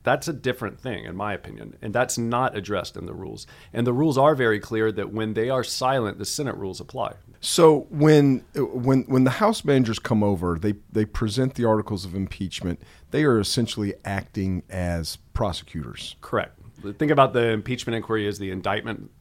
that's 0.03 0.27
a 0.27 0.33
different 0.33 0.81
thing, 0.81 1.05
in 1.05 1.15
my 1.15 1.33
opinion. 1.33 1.77
And 1.81 1.95
that's 1.95 2.19
not 2.19 2.57
addressed 2.57 2.97
in 2.97 3.07
the 3.07 3.15
rules. 3.15 3.47
And 3.73 3.87
the 3.87 3.93
rules 3.93 4.19
are 4.19 4.35
very 4.35 4.59
clear 4.59 4.91
that 4.91 5.13
when 5.13 5.35
they 5.35 5.49
are 5.49 5.63
silent, 5.63 6.19
the 6.19 6.25
Senate 6.25 6.57
rules 6.57 6.81
apply. 6.81 7.13
So 7.41 7.87
when 7.89 8.45
when 8.57 9.03
when 9.03 9.23
the 9.23 9.31
House 9.31 9.65
managers 9.65 10.01
come 10.01 10.25
over, 10.25 10.59
they 10.59 10.75
they 10.91 11.05
present 11.05 11.55
the 11.55 11.67
articles 11.67 12.05
of 12.05 12.17
impeachment. 12.17 12.83
They 13.13 13.23
are 13.23 13.39
essentially 13.39 13.95
acting 14.05 14.65
as 14.69 15.19
prosecutors. 15.35 16.17
Correct. 16.21 16.59
Think 16.99 17.13
about 17.13 17.33
the 17.33 17.51
impeachment 17.51 17.95
inquiry 17.95 18.27
as 18.27 18.41
the 18.41 18.51
indictment 18.51 19.13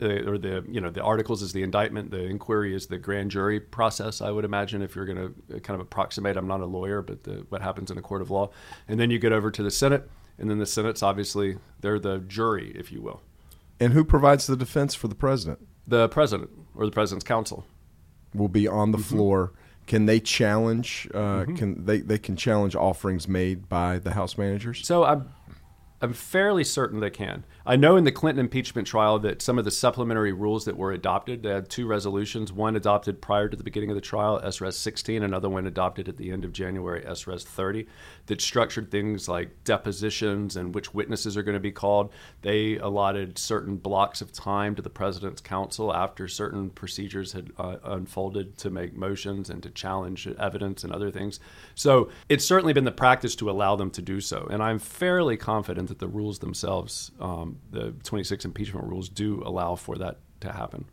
uh, 0.00 0.30
or 0.30 0.38
the 0.38 0.64
you 0.68 0.80
know 0.80 0.90
the 0.90 1.02
articles 1.02 1.42
is 1.42 1.52
the 1.52 1.62
indictment, 1.62 2.10
the 2.10 2.24
inquiry 2.24 2.74
is 2.74 2.86
the 2.86 2.98
grand 2.98 3.30
jury 3.30 3.60
process. 3.60 4.20
I 4.20 4.30
would 4.30 4.44
imagine 4.44 4.82
if 4.82 4.94
you're 4.94 5.06
going 5.06 5.18
to 5.18 5.56
uh, 5.56 5.58
kind 5.60 5.74
of 5.74 5.80
approximate. 5.80 6.36
I'm 6.36 6.46
not 6.46 6.60
a 6.60 6.66
lawyer, 6.66 7.02
but 7.02 7.24
the, 7.24 7.44
what 7.48 7.62
happens 7.62 7.90
in 7.90 7.98
a 7.98 8.02
court 8.02 8.22
of 8.22 8.30
law, 8.30 8.50
and 8.88 8.98
then 8.98 9.10
you 9.10 9.18
get 9.18 9.32
over 9.32 9.50
to 9.50 9.62
the 9.62 9.70
Senate, 9.70 10.08
and 10.38 10.50
then 10.50 10.58
the 10.58 10.66
Senate's 10.66 11.02
obviously 11.02 11.58
they're 11.80 11.98
the 11.98 12.18
jury, 12.18 12.72
if 12.74 12.90
you 12.90 13.02
will. 13.02 13.22
And 13.78 13.92
who 13.92 14.04
provides 14.04 14.46
the 14.46 14.56
defense 14.56 14.94
for 14.94 15.08
the 15.08 15.14
president? 15.14 15.66
The 15.86 16.08
president 16.08 16.50
or 16.74 16.84
the 16.84 16.92
president's 16.92 17.24
counsel 17.24 17.64
will 18.34 18.48
be 18.48 18.68
on 18.68 18.92
the 18.92 18.98
mm-hmm. 18.98 19.16
floor. 19.16 19.52
Can 19.86 20.06
they 20.06 20.20
challenge? 20.20 21.08
Uh, 21.12 21.18
mm-hmm. 21.18 21.54
Can 21.56 21.84
they 21.84 22.00
they 22.00 22.18
can 22.18 22.36
challenge 22.36 22.76
offerings 22.76 23.26
made 23.26 23.68
by 23.68 23.98
the 23.98 24.12
House 24.12 24.38
managers? 24.38 24.86
So 24.86 25.04
I'm 25.04 25.30
I'm 26.02 26.14
fairly 26.14 26.64
certain 26.64 27.00
they 27.00 27.10
can. 27.10 27.44
I 27.66 27.76
know 27.76 27.96
in 27.96 28.04
the 28.04 28.12
Clinton 28.12 28.40
impeachment 28.40 28.88
trial 28.88 29.18
that 29.18 29.42
some 29.42 29.58
of 29.58 29.66
the 29.66 29.70
supplementary 29.70 30.32
rules 30.32 30.64
that 30.64 30.78
were 30.78 30.92
adopted, 30.92 31.42
they 31.42 31.50
had 31.50 31.68
two 31.68 31.86
resolutions, 31.86 32.50
one 32.50 32.74
adopted 32.74 33.20
prior 33.20 33.50
to 33.50 33.56
the 33.56 33.62
beginning 33.62 33.90
of 33.90 33.96
the 33.96 34.00
trial, 34.00 34.40
SRES 34.40 34.72
16, 34.72 35.22
another 35.22 35.50
one 35.50 35.66
adopted 35.66 36.08
at 36.08 36.16
the 36.16 36.30
end 36.30 36.46
of 36.46 36.54
January, 36.54 37.02
SRES 37.02 37.44
30, 37.44 37.86
that 38.26 38.40
structured 38.40 38.90
things 38.90 39.28
like 39.28 39.62
depositions 39.64 40.56
and 40.56 40.74
which 40.74 40.94
witnesses 40.94 41.36
are 41.36 41.42
going 41.42 41.52
to 41.52 41.60
be 41.60 41.70
called. 41.70 42.10
They 42.40 42.78
allotted 42.78 43.36
certain 43.36 43.76
blocks 43.76 44.22
of 44.22 44.32
time 44.32 44.74
to 44.76 44.82
the 44.82 44.88
president's 44.88 45.42
counsel 45.42 45.94
after 45.94 46.28
certain 46.28 46.70
procedures 46.70 47.32
had 47.32 47.50
uh, 47.58 47.76
unfolded 47.84 48.56
to 48.58 48.70
make 48.70 48.96
motions 48.96 49.50
and 49.50 49.62
to 49.62 49.70
challenge 49.70 50.26
evidence 50.26 50.82
and 50.82 50.94
other 50.94 51.10
things. 51.10 51.40
So 51.74 52.08
it's 52.30 52.44
certainly 52.44 52.72
been 52.72 52.84
the 52.84 52.90
practice 52.90 53.36
to 53.36 53.50
allow 53.50 53.76
them 53.76 53.90
to 53.90 54.00
do 54.00 54.22
so. 54.22 54.48
And 54.50 54.62
I'm 54.62 54.78
fairly 54.78 55.36
confident 55.36 55.89
that 55.90 55.98
the 55.98 56.08
rules 56.08 56.38
themselves, 56.38 57.10
um, 57.20 57.58
the 57.70 57.92
26 58.04 58.46
impeachment 58.46 58.86
rules, 58.86 59.08
do 59.08 59.42
allow 59.44 59.74
for 59.74 59.96
that 59.98 60.18
to 60.40 60.50
happen. 60.50 60.86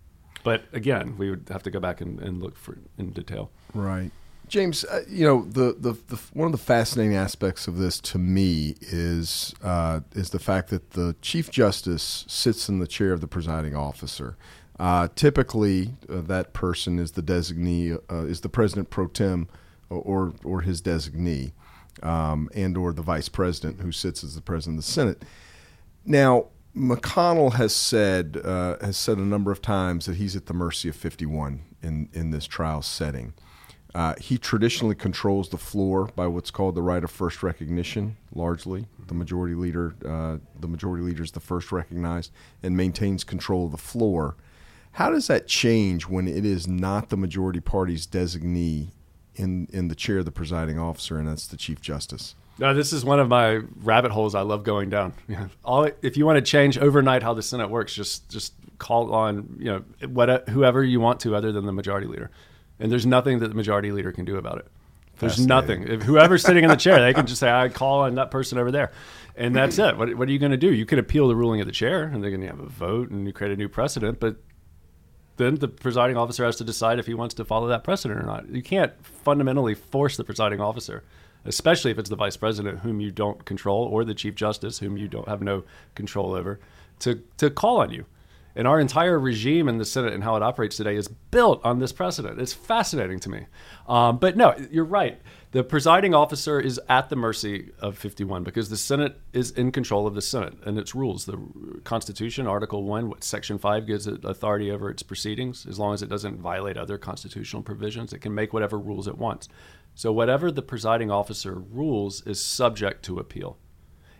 But 0.44 0.66
again, 0.74 1.18
we 1.18 1.30
would 1.30 1.48
have 1.50 1.64
to 1.64 1.72
go 1.72 1.80
back 1.80 2.02
and, 2.02 2.20
and 2.20 2.42
look 2.42 2.58
for 2.58 2.78
in 2.98 3.12
detail. 3.12 3.50
Right. 3.74 4.12
James, 4.48 4.86
uh, 4.86 5.04
you 5.10 5.26
know 5.26 5.44
the, 5.44 5.76
the, 5.78 5.98
the 6.08 6.16
one 6.34 6.46
of 6.46 6.54
the 6.54 6.58
fascinating 6.58 7.16
aspects 7.16 7.68
of 7.68 7.78
this 7.78 8.00
to 8.00 8.18
me 8.18 8.76
is 8.80 9.54
uh, 9.62 10.02
is 10.14 10.30
the 10.30 10.40
fact 10.40 10.70
that 10.70 10.92
the 10.92 11.16
chief 11.22 11.52
justice 11.52 12.24
sits 12.28 12.70
in 12.70 12.80
the 12.80 12.88
chair 12.88 13.12
of 13.12 13.20
the 13.20 13.28
presiding 13.28 13.76
officer. 13.76 14.38
Uh, 14.80 15.10
typically, 15.16 15.96
uh, 16.10 16.22
that 16.22 16.54
person 16.54 16.98
is 17.00 17.12
the 17.12 17.22
designee, 17.22 18.00
uh, 18.10 18.26
is 18.26 18.42
the 18.42 18.50
president 18.50 18.90
pro 18.90 19.08
tem, 19.08 19.50
or 19.90 20.34
or 20.46 20.62
his 20.62 20.82
designee, 20.82 21.52
um, 22.04 22.50
and 22.54 22.78
or 22.78 22.94
the 22.94 23.02
vice 23.02 23.30
president 23.30 23.82
who 23.82 23.92
sits 23.92 24.24
as 24.24 24.36
the 24.36 24.42
president 24.42 24.80
of 24.80 24.86
the 24.86 24.92
Senate. 24.92 25.24
Now, 26.06 26.48
McConnell 26.76 27.54
has 27.54 27.76
said 27.76 28.40
uh, 28.44 28.78
has 28.82 28.98
said 28.98 29.18
a 29.18 29.22
number 29.22 29.52
of 29.52 29.62
times 29.62 30.06
that 30.06 30.18
he's 30.18 30.36
at 30.36 30.46
the 30.46 30.54
mercy 30.54 30.90
of 30.90 30.96
51 30.96 31.62
in 31.82 32.10
in 32.14 32.32
this 32.32 32.46
trial 32.46 32.82
setting. 32.82 33.34
Uh, 33.96 34.14
he 34.20 34.38
traditionally 34.38 34.94
controls 34.94 35.50
the 35.50 35.58
floor 35.58 36.12
by 36.16 36.28
what's 36.28 36.52
called 36.52 36.76
the 36.76 36.82
right 36.84 37.04
of 37.04 37.10
first 37.10 37.42
recognition. 37.42 38.16
Largely, 38.32 38.86
the 39.08 39.16
majority 39.16 39.56
leader, 39.56 39.96
uh, 40.06 40.38
the 40.60 40.68
majority 40.68 41.04
leader 41.04 41.24
is 41.24 41.32
the 41.32 41.40
first 41.40 41.72
recognized 41.72 42.32
and 42.62 42.78
maintains 42.78 43.24
control 43.24 43.66
of 43.66 43.72
the 43.72 43.78
floor. 43.78 44.36
How 44.92 45.10
does 45.10 45.28
that 45.28 45.48
change 45.48 46.08
when 46.08 46.28
it 46.28 46.46
is 46.46 46.68
not 46.68 47.10
the 47.10 47.18
majority 47.18 47.60
party's 47.60 48.06
designee 48.06 48.92
in 49.38 49.68
in 49.72 49.88
the 49.88 49.96
chair 49.96 50.18
of 50.18 50.26
the 50.26 50.32
presiding 50.32 50.78
officer, 50.78 51.18
and 51.18 51.28
that's 51.28 51.48
the 51.48 51.58
chief 51.58 51.82
justice? 51.82 52.36
No, 52.60 52.74
this 52.74 52.92
is 52.92 53.06
one 53.06 53.20
of 53.20 53.28
my 53.28 53.62
rabbit 53.84 54.12
holes 54.12 54.34
I 54.34 54.42
love 54.42 54.64
going 54.64 54.90
down. 54.90 55.14
All, 55.64 55.90
if 56.02 56.18
you 56.18 56.26
want 56.26 56.38
to 56.38 56.42
change 56.42 56.78
overnight 56.78 57.22
how 57.22 57.34
the 57.34 57.44
Senate 57.44 57.70
works, 57.70 57.94
just 57.94 58.28
just 58.30 58.54
call 58.80 59.14
on 59.14 59.58
you 59.60 59.66
know 59.66 60.08
what, 60.08 60.50
whoever 60.50 60.84
you 60.84 61.00
want 61.00 61.20
to, 61.22 61.36
other 61.36 61.52
than 61.52 61.66
the 61.66 61.72
majority 61.72 62.08
leader 62.08 62.30
and 62.80 62.92
there's 62.92 63.06
nothing 63.06 63.40
that 63.40 63.50
the 63.50 63.56
majority 63.56 63.92
leader 63.92 64.12
can 64.12 64.26
do 64.26 64.38
about 64.38 64.60
it. 64.60 64.68
There's 65.20 65.46
nothing. 65.46 65.88
If 65.88 66.04
whoever's 66.04 66.44
sitting 66.44 66.64
in 66.64 66.70
the 66.70 66.76
chair, 66.76 67.02
they 67.02 67.12
can 67.12 67.26
just 67.26 67.40
say, 67.40 67.50
"I 67.50 67.70
call 67.70 68.02
on 68.02 68.16
that 68.16 68.30
person 68.30 68.60
over 68.60 68.70
there," 68.70 68.92
and 69.36 69.56
that's 69.56 69.80
it. 69.80 69.98
What, 69.98 70.14
what 70.14 70.30
are 70.30 70.32
you 70.32 70.38
going 70.38 70.52
to 70.52 70.58
do? 70.58 70.72
You 70.72 70.86
could 70.86 71.00
appeal 71.00 71.28
the 71.28 71.36
ruling 71.36 71.60
of 71.60 71.66
the 71.66 71.74
chair, 71.74 72.04
and 72.04 72.24
they're 72.24 72.30
going 72.30 72.42
to 72.42 72.48
have 72.48 72.60
a 72.60 72.68
vote, 72.68 73.10
and 73.10 73.26
you 73.26 73.34
create 73.34 73.52
a 73.52 73.56
new 73.56 73.68
precedent. 73.68 74.20
But 74.20 74.36
then 75.38 75.56
the 75.56 75.68
presiding 75.68 76.18
officer 76.18 76.44
has 76.46 76.58
to 76.58 76.64
decide 76.64 77.00
if 77.00 77.06
he 77.06 77.14
wants 77.14 77.36
to 77.36 77.46
follow 77.46 77.68
that 77.68 77.84
precedent 77.84 78.20
or 78.20 78.26
not. 78.26 78.50
You 78.50 78.62
can't 78.62 78.94
fundamentally 79.04 79.76
force 79.76 80.18
the 80.18 80.24
presiding 80.24 80.60
officer, 80.60 81.04
especially 81.46 81.92
if 81.92 82.00
it's 82.00 82.10
the 82.10 82.16
vice 82.16 82.38
president 82.38 82.80
whom 82.80 83.00
you 83.00 83.12
don't 83.12 83.46
control, 83.46 83.86
or 83.86 84.04
the 84.04 84.16
chief 84.16 84.36
justice 84.36 84.80
whom 84.80 84.98
you 84.98 85.08
don't 85.08 85.28
have 85.28 85.42
no 85.42 85.64
control 85.96 86.34
over, 86.34 86.60
to 87.00 87.22
to 87.38 87.50
call 87.50 87.78
on 87.78 87.92
you. 87.92 88.06
And 88.58 88.68
our 88.68 88.80
entire 88.80 89.20
regime 89.20 89.70
in 89.70 89.78
the 89.78 89.86
Senate 89.86 90.14
and 90.14 90.24
how 90.24 90.36
it 90.36 90.42
operates 90.42 90.78
today 90.78 90.96
is 90.96 91.08
built 91.08 91.64
on 91.64 91.78
this 91.78 91.92
precedent. 91.92 92.42
It's 92.42 92.54
fascinating 92.54 93.20
to 93.20 93.30
me. 93.30 93.46
Um, 93.88 94.18
but 94.18 94.36
no, 94.36 94.56
you're 94.72 94.84
right. 94.84 95.22
The 95.52 95.64
presiding 95.64 96.16
officer 96.16 96.60
is 96.60 96.82
at 96.90 97.10
the 97.10 97.16
mercy 97.16 97.70
of 97.78 98.00
51 98.00 98.44
because 98.44 98.72
the 98.72 98.76
Senate 98.76 99.22
is 99.32 99.52
in 99.52 99.72
control 99.72 100.08
of 100.08 100.16
the 100.16 100.24
Senate 100.24 100.56
and 100.66 100.80
its 100.80 100.96
rules. 100.96 101.26
The 101.26 101.40
Constitution, 101.84 102.48
Article 102.48 102.84
1, 102.84 103.22
Section 103.22 103.60
5 103.60 103.86
gives 103.86 104.08
it 104.08 104.26
authority 104.26 104.72
over 104.72 104.90
its 104.90 105.04
proceedings 105.04 105.68
as 105.68 105.78
long 105.78 105.94
as 105.94 106.02
it 106.02 106.10
doesn't 106.10 106.40
violate 106.40 106.78
other 106.78 106.98
constitutional 106.98 107.62
provisions. 107.62 108.12
It 108.12 108.22
can 108.22 108.34
make 108.34 108.54
whatever 108.54 108.80
rules 108.80 109.08
it 109.08 109.20
wants. 109.20 109.50
So, 109.94 110.12
whatever 110.12 110.52
the 110.52 110.64
presiding 110.64 111.12
officer 111.12 111.54
rules 111.54 112.26
is 112.26 112.44
subject 112.44 113.06
to 113.06 113.20
appeal. 113.20 113.60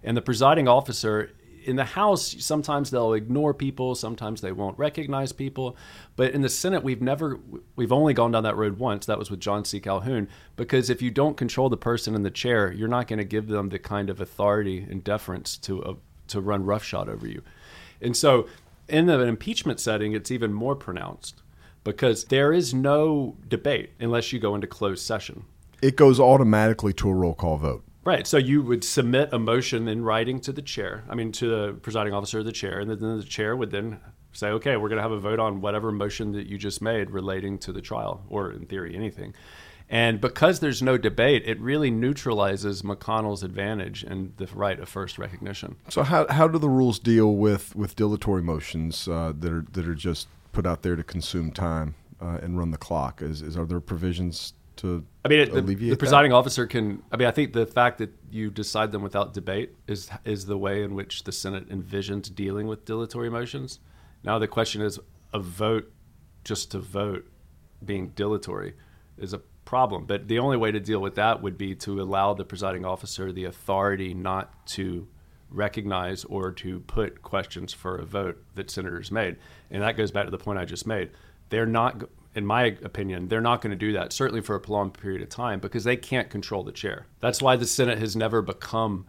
And 0.04 0.16
the 0.16 0.22
presiding 0.22 0.68
officer 0.68 1.32
in 1.68 1.76
the 1.76 1.84
House, 1.84 2.36
sometimes 2.40 2.90
they'll 2.90 3.14
ignore 3.14 3.54
people, 3.54 3.94
sometimes 3.94 4.40
they 4.40 4.54
won't 4.54 4.80
recognize 4.80 5.34
people. 5.34 5.76
But 6.16 6.32
in 6.32 6.42
the 6.42 6.50
Senate, 6.50 6.82
we've 6.82 7.02
never, 7.02 7.40
we've 7.76 7.92
only 7.92 8.14
gone 8.14 8.32
down 8.32 8.44
that 8.44 8.56
road 8.56 8.80
once. 8.80 9.06
That 9.06 9.20
was 9.20 9.30
with 9.30 9.42
John 9.42 9.66
C. 9.66 9.82
Calhoun. 9.82 10.30
Because 10.56 10.90
if 10.90 11.02
you 11.02 11.12
don't 11.12 11.36
control 11.36 11.70
the 11.70 11.78
person 11.78 12.16
in 12.16 12.24
the 12.24 12.32
chair, 12.32 12.72
you're 12.72 12.88
not 12.88 13.08
going 13.08 13.20
to 13.20 13.26
give 13.26 13.48
them 13.48 13.70
the 13.70 13.80
kind 13.80 14.10
of 14.10 14.22
authority 14.22 14.88
and 14.90 15.04
deference 15.04 15.58
to 15.58 15.84
uh, 15.84 15.94
to 16.28 16.42
run 16.42 16.66
roughshod 16.66 17.10
over 17.10 17.28
you. 17.28 17.42
And 18.02 18.16
so, 18.16 18.48
in 18.88 19.10
an 19.10 19.28
impeachment 19.28 19.80
setting, 19.80 20.14
it's 20.14 20.32
even 20.32 20.54
more 20.54 20.76
pronounced 20.76 21.42
because 21.84 22.26
there 22.26 22.54
is 22.54 22.74
no 22.74 23.36
debate 23.48 23.92
unless 24.00 24.32
you 24.32 24.40
go 24.40 24.56
into 24.56 24.68
closed 24.68 25.06
session. 25.06 25.46
It 25.82 25.96
goes 25.96 26.20
automatically 26.20 26.94
to 26.94 27.10
a 27.10 27.14
roll 27.14 27.34
call 27.34 27.58
vote. 27.58 27.84
Right. 28.08 28.26
So 28.26 28.38
you 28.38 28.62
would 28.62 28.86
submit 28.86 29.34
a 29.34 29.38
motion 29.38 29.90
in 29.90 30.02
writing 30.02 30.40
to 30.40 30.54
the 30.54 30.62
chair, 30.62 31.04
I 31.10 31.16
mean, 31.16 31.34
to 31.34 31.46
the 31.46 31.74
presiding 31.74 32.14
officer 32.14 32.40
of 32.40 32.46
the 32.46 32.54
chair, 32.54 32.80
and 32.80 32.90
then 32.90 33.18
the 33.18 33.22
chair 33.26 33.54
would 33.54 33.70
then 33.70 34.00
say, 34.32 34.48
okay, 34.48 34.78
we're 34.78 34.88
going 34.88 34.96
to 34.96 35.02
have 35.02 35.12
a 35.12 35.20
vote 35.20 35.40
on 35.40 35.60
whatever 35.60 35.92
motion 35.92 36.32
that 36.32 36.48
you 36.48 36.58
just 36.58 36.82
made 36.82 37.12
relating 37.12 37.58
to 37.58 37.74
the 37.74 37.82
trial, 37.82 38.24
or 38.30 38.54
in 38.54 38.66
theory, 38.66 38.96
anything. 38.96 39.34
And 39.90 40.22
because 40.22 40.62
there's 40.62 40.82
no 40.82 40.98
debate, 40.98 41.44
it 41.46 41.60
really 41.60 41.92
neutralizes 41.92 42.82
McConnell's 42.82 43.44
advantage 43.44 44.04
and 44.04 44.32
the 44.38 44.48
right 44.54 44.80
of 44.80 44.88
first 44.88 45.18
recognition. 45.18 45.76
So 45.90 46.04
how, 46.04 46.28
how 46.30 46.48
do 46.48 46.60
the 46.60 46.70
rules 46.70 47.00
deal 47.00 47.36
with, 47.36 47.76
with 47.76 47.98
dilatory 47.98 48.42
motions 48.42 49.10
uh, 49.10 49.34
that 49.38 49.52
are 49.52 49.66
that 49.74 49.86
are 49.86 49.96
just 49.96 50.30
put 50.54 50.66
out 50.66 50.82
there 50.82 50.96
to 50.96 51.04
consume 51.04 51.52
time 51.52 51.96
uh, 52.22 52.40
and 52.42 52.58
run 52.58 52.72
the 52.72 52.78
clock? 52.78 53.22
Is, 53.22 53.42
is 53.42 53.58
are 53.58 53.66
there 53.66 53.82
provisions 53.82 54.54
to 54.78 55.06
I 55.26 55.28
mean, 55.28 55.52
the, 55.52 55.62
the, 55.62 55.96
presiding 55.96 56.32
that? 56.32 56.38
officer 56.38 56.66
can. 56.66 57.04
I 57.12 57.18
mean, 57.18 57.28
I 57.28 57.32
think 57.32 57.54
the 57.54 57.66
fact 57.66 57.98
that 57.98 58.14
you 58.32 58.50
decide 58.50 58.92
them 58.92 59.02
without 59.02 59.34
debate 59.34 59.76
is 59.88 60.10
is 60.26 60.46
the 60.46 60.58
way 60.58 60.84
in 60.84 60.96
which 60.96 61.24
the 61.24 61.32
Senate 61.32 61.70
envisions 61.70 62.34
dealing 62.34 62.68
with 62.68 62.86
dilatory 62.86 63.30
motions. 63.30 63.80
Now 64.24 64.40
the 64.40 64.48
question 64.48 64.82
is, 64.82 65.00
a 65.34 65.40
vote 65.40 65.92
just 66.44 66.72
to 66.72 66.80
vote 66.80 67.30
being 67.84 68.10
dilatory 68.10 68.74
is 69.18 69.34
a 69.34 69.42
problem. 69.66 70.06
But 70.06 70.28
the 70.28 70.40
only 70.40 70.58
way 70.58 70.72
to 70.72 70.80
deal 70.80 71.02
with 71.02 71.16
that 71.16 71.42
would 71.42 71.58
be 71.58 71.76
to 71.76 72.02
allow 72.02 72.34
the 72.34 72.46
presiding 72.46 72.86
officer 72.86 73.32
the 73.32 73.46
authority 73.46 74.14
not 74.14 74.66
to 74.68 75.08
recognize 75.50 76.24
or 76.26 76.52
to 76.52 76.80
put 76.82 77.22
questions 77.22 77.74
for 77.74 77.98
a 77.98 78.06
vote 78.06 78.42
that 78.56 78.72
senators 78.72 79.12
made. 79.12 79.38
And 79.70 79.84
that 79.84 79.98
goes 79.98 80.12
back 80.12 80.26
to 80.26 80.32
the 80.32 80.38
point 80.38 80.60
I 80.60 80.66
just 80.66 80.88
made. 80.88 81.12
They're 81.50 81.66
not 81.66 82.04
in 82.38 82.46
my 82.46 82.66
opinion, 82.84 83.30
they're 83.30 83.42
not 83.42 83.62
going 83.62 83.72
to 83.72 83.78
do 83.78 83.94
that, 83.94 84.14
certainly 84.14 84.42
for 84.42 84.56
a 84.56 84.60
prolonged 84.60 84.94
period 84.94 85.24
of 85.24 85.30
time, 85.30 85.60
because 85.60 85.84
they 85.84 85.98
can't 85.98 86.30
control 86.30 86.64
the 86.64 86.72
chair. 86.72 87.08
That's 87.20 87.42
why 87.42 87.56
the 87.56 87.66
Senate 87.66 87.98
has 87.98 88.16
never 88.16 88.44
become 88.44 89.08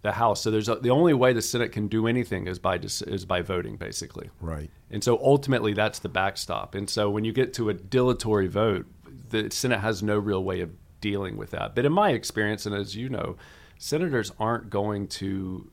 the 0.00 0.12
House. 0.12 0.40
So 0.40 0.50
there's 0.50 0.66
a, 0.66 0.76
the 0.76 0.88
only 0.88 1.12
way 1.12 1.34
the 1.34 1.42
Senate 1.42 1.72
can 1.72 1.88
do 1.88 2.06
anything 2.06 2.46
is 2.46 2.58
by 2.58 2.76
is 2.76 3.26
by 3.26 3.42
voting, 3.42 3.76
basically. 3.76 4.30
Right. 4.40 4.70
And 4.90 5.04
so 5.04 5.20
ultimately, 5.22 5.74
that's 5.74 5.98
the 5.98 6.08
backstop. 6.08 6.74
And 6.74 6.88
so 6.88 7.10
when 7.10 7.22
you 7.22 7.32
get 7.32 7.52
to 7.54 7.68
a 7.68 7.74
dilatory 7.74 8.46
vote, 8.46 8.86
the 9.28 9.50
Senate 9.50 9.80
has 9.80 10.02
no 10.02 10.18
real 10.18 10.42
way 10.42 10.62
of 10.62 10.70
dealing 11.02 11.36
with 11.36 11.50
that. 11.50 11.74
But 11.74 11.84
in 11.84 11.92
my 11.92 12.12
experience, 12.12 12.64
and 12.64 12.74
as 12.74 12.96
you 12.96 13.10
know, 13.10 13.36
senators 13.76 14.32
aren't 14.40 14.70
going 14.70 15.06
to 15.08 15.70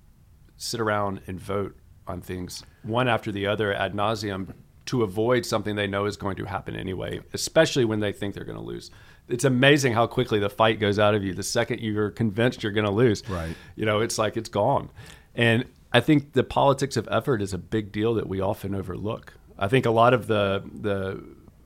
sit 0.57 0.81
around 0.81 1.21
and 1.25 1.39
vote 1.39 1.77
on 2.05 2.19
things 2.19 2.63
one 2.83 3.07
after 3.07 3.31
the 3.31 3.47
other 3.47 3.73
ad 3.73 3.93
nauseum 3.93 4.53
to 4.87 5.03
avoid 5.03 5.45
something 5.45 5.75
they 5.75 5.87
know 5.87 6.05
is 6.05 6.17
going 6.17 6.35
to 6.37 6.45
happen 6.45 6.75
anyway, 6.75 7.21
especially 7.33 7.85
when 7.85 7.99
they 7.99 8.11
think 8.11 8.33
they're 8.33 8.43
going 8.43 8.57
to 8.57 8.63
lose. 8.63 8.91
It's 9.27 9.43
amazing 9.43 9.93
how 9.93 10.07
quickly 10.07 10.39
the 10.39 10.49
fight 10.49 10.79
goes 10.79 10.97
out 10.99 11.13
of 11.13 11.23
you 11.23 11.33
the 11.33 11.43
second 11.43 11.81
you're 11.81 12.11
convinced 12.11 12.63
you're 12.63 12.71
going 12.71 12.85
to 12.85 12.91
lose. 12.91 13.27
Right. 13.29 13.55
You 13.75 13.85
know, 13.85 13.99
it's 13.99 14.17
like 14.17 14.37
it's 14.37 14.49
gone. 14.49 14.89
And 15.35 15.65
I 15.93 15.99
think 15.99 16.33
the 16.33 16.43
politics 16.43 16.97
of 16.97 17.07
effort 17.11 17.41
is 17.41 17.53
a 17.53 17.57
big 17.57 17.91
deal 17.91 18.13
that 18.15 18.27
we 18.27 18.41
often 18.41 18.73
overlook. 18.73 19.33
I 19.57 19.67
think 19.67 19.85
a 19.85 19.91
lot 19.91 20.13
of 20.13 20.27
the 20.27 20.63
the 20.73 21.23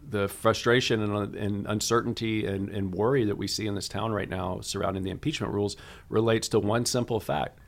the 0.08 0.28
frustration 0.28 1.02
and, 1.02 1.36
and 1.36 1.66
uncertainty 1.68 2.46
and, 2.46 2.68
and 2.70 2.94
worry 2.94 3.24
that 3.24 3.38
we 3.38 3.48
see 3.48 3.66
in 3.66 3.76
this 3.76 3.88
town 3.88 4.12
right 4.12 4.30
now 4.30 4.60
surrounding 4.60 5.04
the 5.04 5.10
impeachment 5.10 5.54
rules 5.54 5.78
relates 6.10 6.50
to 6.50 6.60
one 6.60 6.86
simple 6.86 7.20
fact: 7.20 7.60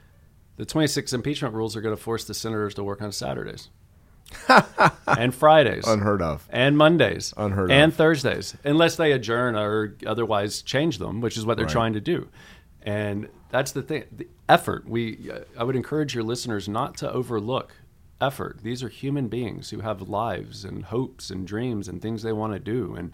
the 0.58 0.66
26 0.66 1.14
impeachment 1.14 1.54
rules 1.54 1.76
are 1.76 1.82
going 1.82 1.96
to 1.96 2.02
force 2.02 2.26
the 2.26 2.34
senators 2.34 2.74
to 2.76 2.84
work 2.84 3.02
on 3.02 3.12
Saturdays. 3.12 3.70
and 5.08 5.34
Fridays. 5.34 5.88
Unheard 5.88 6.22
of. 6.22 6.48
And 6.50 6.78
Mondays. 6.78 7.34
Unheard 7.38 7.72
and 7.72 7.80
of. 7.80 7.84
And 7.84 7.94
Thursdays, 7.94 8.56
unless 8.64 8.96
they 8.96 9.12
adjourn 9.12 9.56
or 9.56 9.96
otherwise 10.06 10.62
change 10.62 10.98
them, 11.00 11.22
which 11.22 11.38
is 11.38 11.46
what 11.46 11.58
they're 11.58 11.66
Right. 11.66 11.72
trying 11.74 11.94
to 11.94 12.02
do. 12.02 12.28
And 12.82 13.30
that's 13.50 13.72
the 13.72 13.82
thing. 13.82 14.04
The 14.12 14.28
effort. 14.50 14.88
We. 14.88 15.30
Uh, 15.32 15.40
I 15.58 15.64
would 15.64 15.76
encourage 15.76 16.14
your 16.16 16.24
listeners 16.24 16.68
not 16.68 16.98
to 16.98 17.12
overlook 17.12 17.74
effort. 18.20 18.60
These 18.64 18.84
are 18.84 18.90
human 18.90 19.28
beings 19.28 19.70
who 19.70 19.80
have 19.82 20.02
lives 20.10 20.66
and 20.66 20.86
hopes 20.86 21.30
and 21.30 21.48
dreams 21.48 21.88
and 21.88 22.02
things 22.02 22.24
they 22.24 22.34
want 22.34 22.54
to 22.54 22.60
do 22.60 22.96
and 22.96 23.12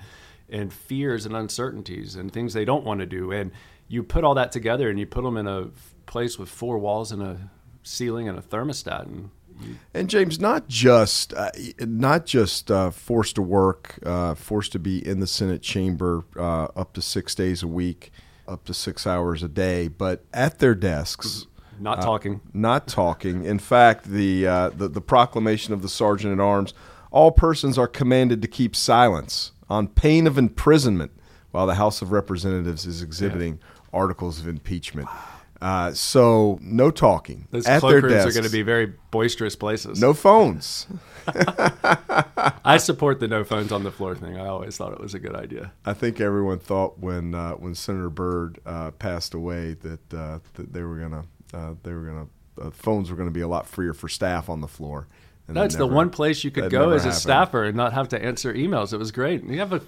and 0.51 0.73
fears 0.73 1.27
and 1.27 1.35
uncertainties 1.35 2.15
and 2.15 2.31
things 2.33 2.53
they 2.53 2.65
don't 2.65 2.83
want 2.83 2.99
to 3.01 3.05
do. 3.05 3.31
And 3.31 3.51
you 3.87 4.01
put 4.01 4.23
all 4.23 4.33
that 4.35 4.51
together 4.51 4.89
and 4.89 4.99
you 4.99 5.05
put 5.05 5.23
them 5.23 5.37
in 5.37 5.45
a 5.47 5.67
place 6.07 6.39
with 6.39 6.49
four 6.49 6.79
walls 6.79 7.11
and 7.11 7.21
a 7.21 7.37
ceiling 7.83 8.27
and 8.27 8.37
a 8.37 8.41
thermostat 8.41 9.05
and 9.05 9.29
And 9.93 10.09
James, 10.09 10.39
not 10.39 10.67
just 10.67 11.33
uh, 11.33 11.51
not 11.79 12.25
just 12.25 12.71
uh, 12.71 12.91
forced 12.91 13.35
to 13.35 13.41
work, 13.41 13.99
uh, 14.05 14.35
forced 14.35 14.71
to 14.73 14.79
be 14.79 15.05
in 15.05 15.19
the 15.19 15.27
Senate 15.27 15.61
chamber 15.61 16.23
uh, 16.37 16.67
up 16.75 16.93
to 16.93 17.01
six 17.01 17.35
days 17.35 17.63
a 17.63 17.67
week, 17.67 18.11
up 18.47 18.65
to 18.65 18.73
six 18.73 19.05
hours 19.05 19.43
a 19.43 19.49
day, 19.49 19.87
but 19.87 20.25
at 20.33 20.59
their 20.59 20.75
desks, 20.75 21.47
not 21.79 22.01
talking. 22.01 22.41
not 22.53 22.87
talking. 22.87 23.43
In 23.43 23.59
fact, 23.59 24.05
the, 24.05 24.47
uh, 24.47 24.69
the 24.69 24.87
the 24.87 25.01
proclamation 25.01 25.73
of 25.73 25.81
the 25.81 25.89
sergeant 25.89 26.33
at 26.33 26.39
arms: 26.39 26.73
all 27.11 27.31
persons 27.31 27.77
are 27.77 27.87
commanded 27.87 28.41
to 28.41 28.47
keep 28.47 28.75
silence 28.75 29.51
on 29.69 29.87
pain 29.87 30.27
of 30.27 30.37
imprisonment, 30.37 31.11
while 31.51 31.67
the 31.67 31.75
House 31.75 32.01
of 32.01 32.11
Representatives 32.11 32.85
is 32.85 33.01
exhibiting 33.01 33.59
articles 33.91 34.39
of 34.39 34.47
impeachment. 34.47 35.07
Uh, 35.61 35.93
so 35.93 36.57
no 36.61 36.89
talking 36.89 37.47
Those 37.51 37.65
at 37.67 37.81
their 37.81 38.01
cloakrooms 38.01 38.25
are 38.25 38.31
going 38.31 38.45
to 38.45 38.49
be 38.49 38.61
very 38.61 38.93
boisterous 39.11 39.55
places. 39.57 39.99
no 39.99 40.13
phones. 40.13 40.87
I 42.63 42.77
support 42.77 43.19
the 43.19 43.27
no 43.27 43.43
phones 43.43 43.71
on 43.71 43.83
the 43.83 43.91
floor 43.91 44.15
thing. 44.15 44.37
I 44.37 44.47
always 44.47 44.77
thought 44.77 44.93
it 44.93 45.01
was 45.01 45.13
a 45.13 45.19
good 45.19 45.35
idea. 45.35 45.73
I 45.85 45.93
think 45.93 46.21
everyone 46.21 46.59
thought 46.59 46.99
when 46.99 47.35
uh, 47.35 47.53
when 47.53 47.75
Senator 47.75 48.09
Byrd 48.09 48.59
uh, 48.65 48.91
passed 48.91 49.33
away 49.33 49.73
that 49.73 50.13
uh, 50.13 50.39
that 50.53 50.73
they 50.73 50.83
were 50.83 50.97
gonna 50.97 51.25
uh, 51.53 51.75
they 51.83 51.93
were 51.93 52.05
gonna 52.05 52.27
uh, 52.61 52.71
phones 52.71 53.11
were 53.11 53.17
gonna 53.17 53.31
be 53.31 53.41
a 53.41 53.47
lot 53.47 53.67
freer 53.67 53.93
for 53.93 54.07
staff 54.07 54.49
on 54.49 54.61
the 54.61 54.67
floor. 54.67 55.07
And 55.47 55.57
that 55.57 55.61
That's 55.61 55.75
the 55.75 55.87
one 55.87 56.11
place 56.11 56.43
you 56.43 56.51
could 56.51 56.69
go 56.69 56.81
never 56.81 56.95
as 56.95 57.05
a 57.05 57.11
staffer 57.11 57.63
and 57.65 57.75
not 57.75 57.93
have 57.93 58.09
to 58.09 58.23
answer 58.23 58.53
emails. 58.53 58.93
It 58.93 58.97
was 58.97 59.11
great. 59.11 59.43
You 59.43 59.59
have 59.59 59.73
a 59.73 59.81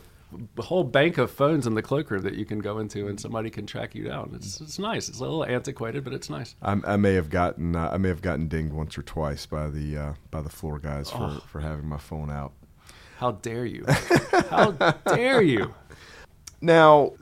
whole 0.59 0.83
bank 0.83 1.17
of 1.17 1.29
phones 1.31 1.67
in 1.67 1.73
the 1.73 1.81
cloakroom 1.81 2.21
that 2.23 2.33
you 2.35 2.45
can 2.45 2.59
go 2.59 2.79
into 2.79 3.07
and 3.07 3.19
somebody 3.19 3.49
can 3.49 3.65
track 3.65 3.93
you 3.95 4.03
down. 4.05 4.31
It's, 4.35 4.61
it's 4.61 4.79
nice. 4.79 5.09
It's 5.09 5.19
a 5.19 5.21
little 5.21 5.43
antiquated, 5.45 6.03
but 6.03 6.13
it's 6.13 6.29
nice. 6.29 6.55
I, 6.61 6.77
I 6.85 6.95
may 6.97 7.13
have 7.15 7.29
gotten 7.29 7.75
uh, 7.75 7.89
I 7.93 7.97
may 7.97 8.09
have 8.09 8.21
gotten 8.21 8.47
dinged 8.47 8.73
once 8.73 8.97
or 8.97 9.03
twice 9.03 9.45
by 9.45 9.69
the 9.69 9.97
uh, 9.97 10.13
by 10.29 10.41
the 10.41 10.49
floor 10.49 10.79
guys 10.79 11.09
for, 11.09 11.17
Oh. 11.23 11.43
for 11.47 11.59
having 11.61 11.87
my 11.87 11.97
phone 11.97 12.29
out. 12.29 12.53
How 13.17 13.31
dare 13.33 13.65
you? 13.65 13.85
How 14.49 14.71
dare 15.05 15.41
you? 15.41 15.73
Now, 16.63 17.13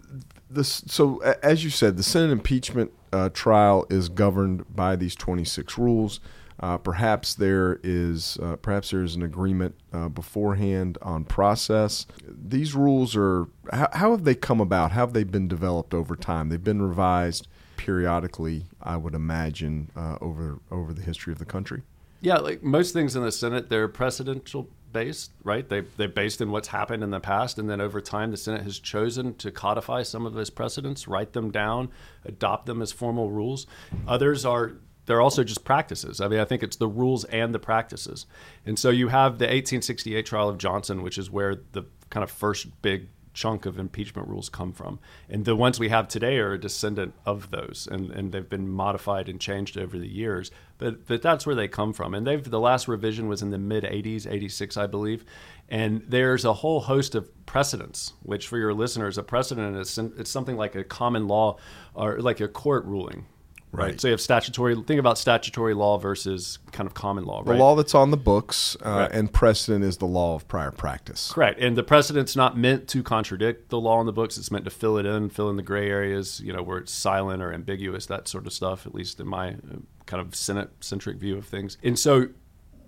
this 0.50 0.84
so 0.88 1.20
as 1.42 1.64
you 1.64 1.70
said, 1.70 1.96
the 1.96 2.04
Senate 2.04 2.32
impeachment 2.32 2.92
uh, 3.14 3.30
trial 3.30 3.86
is 3.90 4.10
governed 4.10 4.66
by 4.76 4.96
these 4.98 5.16
26 5.16 5.78
rules. 5.78 6.20
Uh, 6.60 6.78
perhaps 6.78 7.34
there 7.36 7.80
is 7.84 8.38
uh, 8.42 8.58
perhaps 8.58 8.92
there 8.92 9.02
is 9.02 9.16
an 9.16 9.24
agreement 9.24 9.76
uh, 9.94 10.10
beforehand 10.10 10.98
on 11.02 11.24
process. 11.24 12.06
These 12.28 12.76
rules 12.76 13.16
are 13.16 13.48
how, 13.72 13.90
how 13.94 14.12
have 14.12 14.26
they 14.26 14.36
come 14.36 14.60
about? 14.60 14.92
How 14.92 15.02
have 15.02 15.14
they 15.14 15.24
been 15.24 15.48
developed 15.48 15.94
over 15.94 16.16
time? 16.16 16.50
They've 16.50 16.64
been 16.64 16.82
revised 16.82 17.48
periodically, 17.78 18.66
I 18.82 18.98
would 18.98 19.16
imagine, 19.16 19.90
uh, 19.96 20.18
over 20.20 20.60
over 20.70 20.94
the 20.94 21.02
history 21.02 21.32
of 21.32 21.40
the 21.40 21.46
country. 21.46 21.84
Yeah, 22.22 22.38
like 22.38 22.62
most 22.62 22.92
things 22.92 23.16
in 23.16 23.24
the 23.24 23.32
Senate, 23.32 23.70
they're 23.70 23.88
precedential 23.88 24.68
based, 24.92 25.32
right? 25.44 25.68
They 25.68 25.82
they're 25.96 26.10
based 26.10 26.42
in 26.42 26.52
what's 26.52 26.68
happened 26.68 27.04
in 27.04 27.12
the 27.12 27.22
past, 27.22 27.58
and 27.58 27.70
then 27.70 27.80
over 27.80 28.02
time, 28.02 28.32
the 28.32 28.38
Senate 28.38 28.64
has 28.64 28.80
chosen 28.80 29.36
to 29.36 29.52
codify 29.52 30.04
some 30.04 30.26
of 30.26 30.34
those 30.34 30.50
precedents, 30.50 31.08
write 31.08 31.32
them 31.32 31.52
down, 31.52 31.90
adopt 32.26 32.66
them 32.66 32.82
as 32.82 32.92
formal 32.92 33.30
rules. 33.30 33.66
Others 34.08 34.46
are 34.46 34.74
they're 35.10 35.22
also 35.22 35.44
just 35.44 35.64
practices. 35.64 36.22
I 36.22 36.28
mean, 36.28 36.40
I 36.40 36.46
think 36.46 36.62
it's 36.62 36.76
the 36.76 36.88
rules 36.88 37.24
and 37.26 37.52
the 37.52 37.58
practices. 37.58 38.28
And 38.64 38.78
so 38.78 38.92
you 38.92 39.08
have 39.08 39.40
the 39.40 39.46
1868 39.46 40.24
trial 40.24 40.50
of 40.50 40.60
Johnson, 40.60 41.02
which 41.02 41.18
is 41.18 41.32
where 41.32 41.56
the 41.72 41.86
kind 42.12 42.24
of 42.24 42.30
first 42.30 42.80
big 42.84 43.10
chunk 43.34 43.66
of 43.66 43.80
impeachment 43.80 44.28
rules 44.28 44.50
come 44.50 44.72
from. 44.72 45.00
And 45.28 45.46
the 45.46 45.56
ones 45.56 45.80
we 45.80 45.90
have 45.90 46.08
today 46.08 46.38
are 46.38 46.54
a 46.54 46.60
descendant 46.60 47.16
of 47.26 47.50
those, 47.50 47.88
and, 47.90 48.12
and 48.12 48.32
they've 48.32 48.48
been 48.48 48.70
modified 48.70 49.30
and 49.30 49.42
changed 49.42 49.80
over 49.80 49.98
the 49.98 50.08
years. 50.08 50.52
But, 50.78 51.08
but 51.08 51.24
that's 51.24 51.48
where 51.48 51.56
they 51.56 51.68
come 51.68 51.92
from. 51.92 52.14
And 52.14 52.28
they've 52.28 52.48
the 52.48 52.60
last 52.60 52.88
revision 52.88 53.28
was 53.28 53.42
in 53.42 53.50
the 53.50 53.58
mid 53.58 53.86
80s, 53.86 54.32
86, 54.32 54.78
I 54.78 54.86
believe. 54.86 55.26
And 55.70 56.04
there's 56.08 56.46
a 56.46 56.54
whole 56.54 56.82
host 56.82 57.16
of 57.16 57.32
precedents, 57.48 58.14
which 58.22 58.48
for 58.48 58.60
your 58.60 58.76
listeners, 58.76 59.18
a 59.18 59.24
precedent 59.24 59.76
is 59.76 59.98
it's 59.98 60.30
something 60.30 60.56
like 60.56 60.76
a 60.76 60.84
common 60.84 61.28
law 61.28 61.58
or 61.96 62.20
like 62.20 62.42
a 62.42 62.48
court 62.48 62.86
ruling. 62.86 63.26
Right. 63.72 63.84
Right. 63.86 64.02
So 64.02 64.08
you 64.08 64.14
have 64.14 64.22
statutory. 64.22 64.76
Think 64.76 65.00
about 65.00 65.18
statutory 65.20 65.76
law 65.76 66.00
versus 66.00 66.58
kind 66.72 66.88
of 66.88 66.96
common 66.96 67.26
law. 67.26 67.44
The 67.44 67.54
law 67.54 67.76
that's 67.76 67.94
on 67.94 68.10
the 68.10 68.18
books 68.18 68.76
uh, 68.84 68.90
Right. 68.90 69.12
and 69.12 69.32
precedent 69.32 69.84
is 69.86 69.98
the 69.98 70.08
law 70.08 70.34
of 70.34 70.48
prior 70.48 70.72
practice. 70.72 71.32
Correct. 71.32 71.60
And 71.60 71.78
the 71.78 71.84
precedent's 71.84 72.36
not 72.36 72.58
meant 72.58 72.88
to 72.90 73.04
contradict 73.04 73.70
the 73.70 73.80
law 73.80 74.00
in 74.00 74.08
the 74.08 74.12
books. 74.12 74.38
It's 74.40 74.50
meant 74.52 74.66
to 74.66 74.72
fill 74.72 74.98
it 74.98 75.06
in, 75.06 75.30
fill 75.30 75.50
in 75.52 75.56
the 75.56 75.62
gray 75.62 75.88
areas, 75.90 76.40
you 76.40 76.52
know, 76.52 76.64
where 76.64 76.80
it's 76.80 76.92
silent 76.92 77.44
or 77.44 77.54
ambiguous, 77.54 78.08
that 78.08 78.28
sort 78.28 78.48
of 78.48 78.54
stuff, 78.54 78.88
at 78.88 78.96
least 78.96 79.20
in 79.20 79.28
my 79.28 79.50
uh, 79.52 79.78
kind 80.08 80.20
of 80.20 80.34
Senate 80.34 80.72
centric 80.80 81.18
view 81.18 81.38
of 81.38 81.46
things. 81.46 81.78
And 81.84 81.98
so 82.00 82.30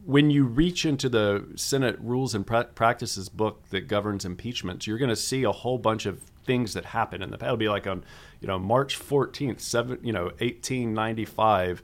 when 0.04 0.32
you 0.32 0.46
reach 0.46 0.84
into 0.84 1.10
the 1.10 1.46
Senate 1.56 1.96
Rules 2.00 2.34
and 2.34 2.46
pra- 2.46 2.64
Practices 2.74 3.30
book 3.30 3.70
that 3.70 3.88
governs 3.88 4.26
impeachments, 4.26 4.88
you're 4.88 4.98
going 4.98 5.10
to 5.10 5.16
see 5.16 5.44
a 5.44 5.52
whole 5.52 5.78
bunch 5.78 6.08
of 6.08 6.22
things 6.44 6.74
that 6.74 6.86
happen 6.86 7.22
in 7.22 7.30
the 7.30 7.38
past. 7.38 7.50
It'll 7.50 7.58
be 7.58 7.70
like 7.70 7.86
on, 7.86 8.04
you 8.42 8.48
know, 8.48 8.60
March 8.60 9.00
14th, 9.00 9.62
seven, 9.62 10.00
you 10.04 10.12
know, 10.12 10.26
1895. 10.40 11.82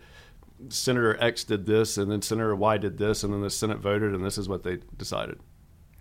Senator 0.69 1.15
X 1.21 1.43
did 1.43 1.67
this, 1.67 1.97
and 1.97 2.11
then 2.11 2.21
Senator 2.23 2.55
Y 2.55 2.77
did 2.79 2.97
this, 2.97 3.23
and 3.23 3.31
then 3.31 3.41
the 3.41 3.49
Senate 3.49 3.77
voted, 3.77 4.13
and 4.13 4.25
this 4.25 4.39
is 4.39 4.49
what 4.49 4.63
they 4.63 4.79
decided 4.97 5.39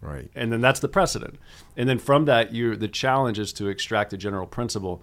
Right. 0.01 0.31
and 0.35 0.51
then 0.51 0.61
that's 0.61 0.81
the 0.81 0.89
precedent. 0.89 1.39
And 1.77 1.89
then 1.89 1.99
from 1.99 2.25
that, 2.25 2.53
you 2.53 2.75
the 2.75 2.89
challenge 2.89 3.39
is 3.39 3.53
to 3.55 3.69
extract 3.69 4.13
a 4.13 4.17
general 4.17 4.47
principle 4.47 5.03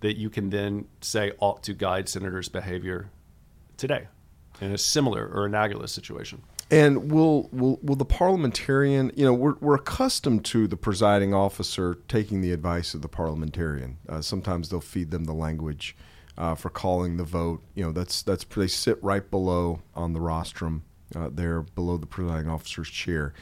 that 0.00 0.16
you 0.16 0.30
can 0.30 0.50
then 0.50 0.86
say 1.00 1.32
ought 1.38 1.62
to 1.64 1.74
guide 1.74 2.08
senators' 2.08 2.48
behavior 2.48 3.10
today 3.76 4.08
in 4.60 4.72
a 4.72 4.78
similar 4.78 5.26
or 5.26 5.46
analogous 5.46 5.92
situation. 5.92 6.42
And 6.70 7.10
will 7.10 7.48
will 7.50 7.78
will 7.82 7.96
the 7.96 8.04
parliamentarian? 8.04 9.10
You 9.16 9.24
know, 9.24 9.32
we're 9.32 9.54
we're 9.60 9.76
accustomed 9.76 10.44
to 10.46 10.66
the 10.66 10.76
presiding 10.76 11.32
officer 11.32 11.98
taking 12.08 12.42
the 12.42 12.52
advice 12.52 12.92
of 12.92 13.00
the 13.00 13.08
parliamentarian. 13.08 13.96
Uh, 14.08 14.20
sometimes 14.20 14.68
they'll 14.68 14.80
feed 14.80 15.10
them 15.10 15.24
the 15.24 15.32
language 15.32 15.96
uh, 16.36 16.54
for 16.54 16.68
calling 16.68 17.16
the 17.16 17.24
vote. 17.24 17.62
You 17.74 17.86
know, 17.86 17.92
that's 17.92 18.22
that's 18.22 18.44
they 18.44 18.66
sit 18.66 19.02
right 19.02 19.28
below 19.30 19.80
on 19.94 20.12
the 20.12 20.20
rostrum 20.20 20.84
uh, 21.16 21.30
there, 21.32 21.62
below 21.62 21.96
the 21.96 22.06
presiding 22.06 22.50
officer's 22.50 22.90
chair. 22.90 23.32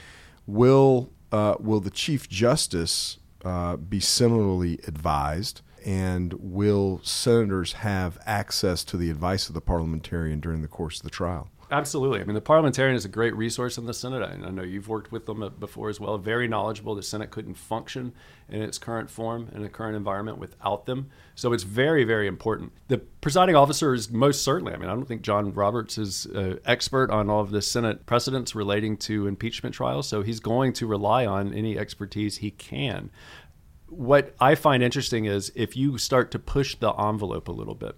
Will 0.46 1.10
uh, 1.32 1.56
will 1.58 1.80
the 1.80 1.90
chief 1.90 2.28
justice 2.28 3.18
uh, 3.44 3.76
be 3.76 4.00
similarly 4.00 4.78
advised? 4.86 5.62
And 5.84 6.32
will 6.34 7.00
senators 7.04 7.74
have 7.74 8.18
access 8.26 8.82
to 8.84 8.96
the 8.96 9.08
advice 9.08 9.46
of 9.46 9.54
the 9.54 9.60
parliamentarian 9.60 10.40
during 10.40 10.62
the 10.62 10.68
course 10.68 10.98
of 10.98 11.04
the 11.04 11.10
trial? 11.10 11.48
Absolutely. 11.68 12.20
I 12.20 12.24
mean, 12.24 12.34
the 12.34 12.40
parliamentarian 12.40 12.94
is 12.94 13.04
a 13.04 13.08
great 13.08 13.34
resource 13.34 13.76
in 13.76 13.86
the 13.86 13.94
Senate. 13.94 14.22
I 14.22 14.46
I 14.46 14.50
know 14.50 14.62
you've 14.62 14.88
worked 14.88 15.10
with 15.10 15.26
them 15.26 15.42
uh, 15.42 15.48
before 15.48 15.88
as 15.88 15.98
well. 15.98 16.16
Very 16.16 16.46
knowledgeable. 16.46 16.94
The 16.94 17.02
Senate 17.02 17.30
couldn't 17.30 17.54
function 17.54 18.12
in 18.48 18.62
its 18.62 18.78
current 18.78 19.10
form, 19.10 19.50
in 19.52 19.62
the 19.62 19.68
current 19.68 19.96
environment, 19.96 20.38
without 20.38 20.86
them. 20.86 21.10
So 21.34 21.52
it's 21.52 21.64
very, 21.64 22.04
very 22.04 22.28
important. 22.28 22.72
The 22.86 22.98
presiding 22.98 23.56
officer 23.56 23.94
is 23.94 24.10
most 24.10 24.42
certainly, 24.42 24.74
I 24.74 24.76
mean, 24.76 24.88
I 24.88 24.94
don't 24.94 25.08
think 25.08 25.22
John 25.22 25.52
Roberts 25.52 25.98
is 25.98 26.26
uh, 26.26 26.58
expert 26.64 27.10
on 27.10 27.28
all 27.28 27.40
of 27.40 27.50
the 27.50 27.62
Senate 27.62 28.06
precedents 28.06 28.54
relating 28.54 28.96
to 28.98 29.26
impeachment 29.26 29.74
trials. 29.74 30.06
So 30.06 30.22
he's 30.22 30.40
going 30.40 30.72
to 30.74 30.86
rely 30.86 31.26
on 31.26 31.52
any 31.52 31.76
expertise 31.76 32.36
he 32.36 32.52
can. 32.52 33.10
What 33.88 34.34
I 34.40 34.54
find 34.54 34.82
interesting 34.82 35.24
is 35.24 35.50
if 35.56 35.76
you 35.76 35.98
start 35.98 36.30
to 36.32 36.38
push 36.38 36.76
the 36.76 36.92
envelope 36.92 37.48
a 37.48 37.52
little 37.52 37.74
bit, 37.74 37.96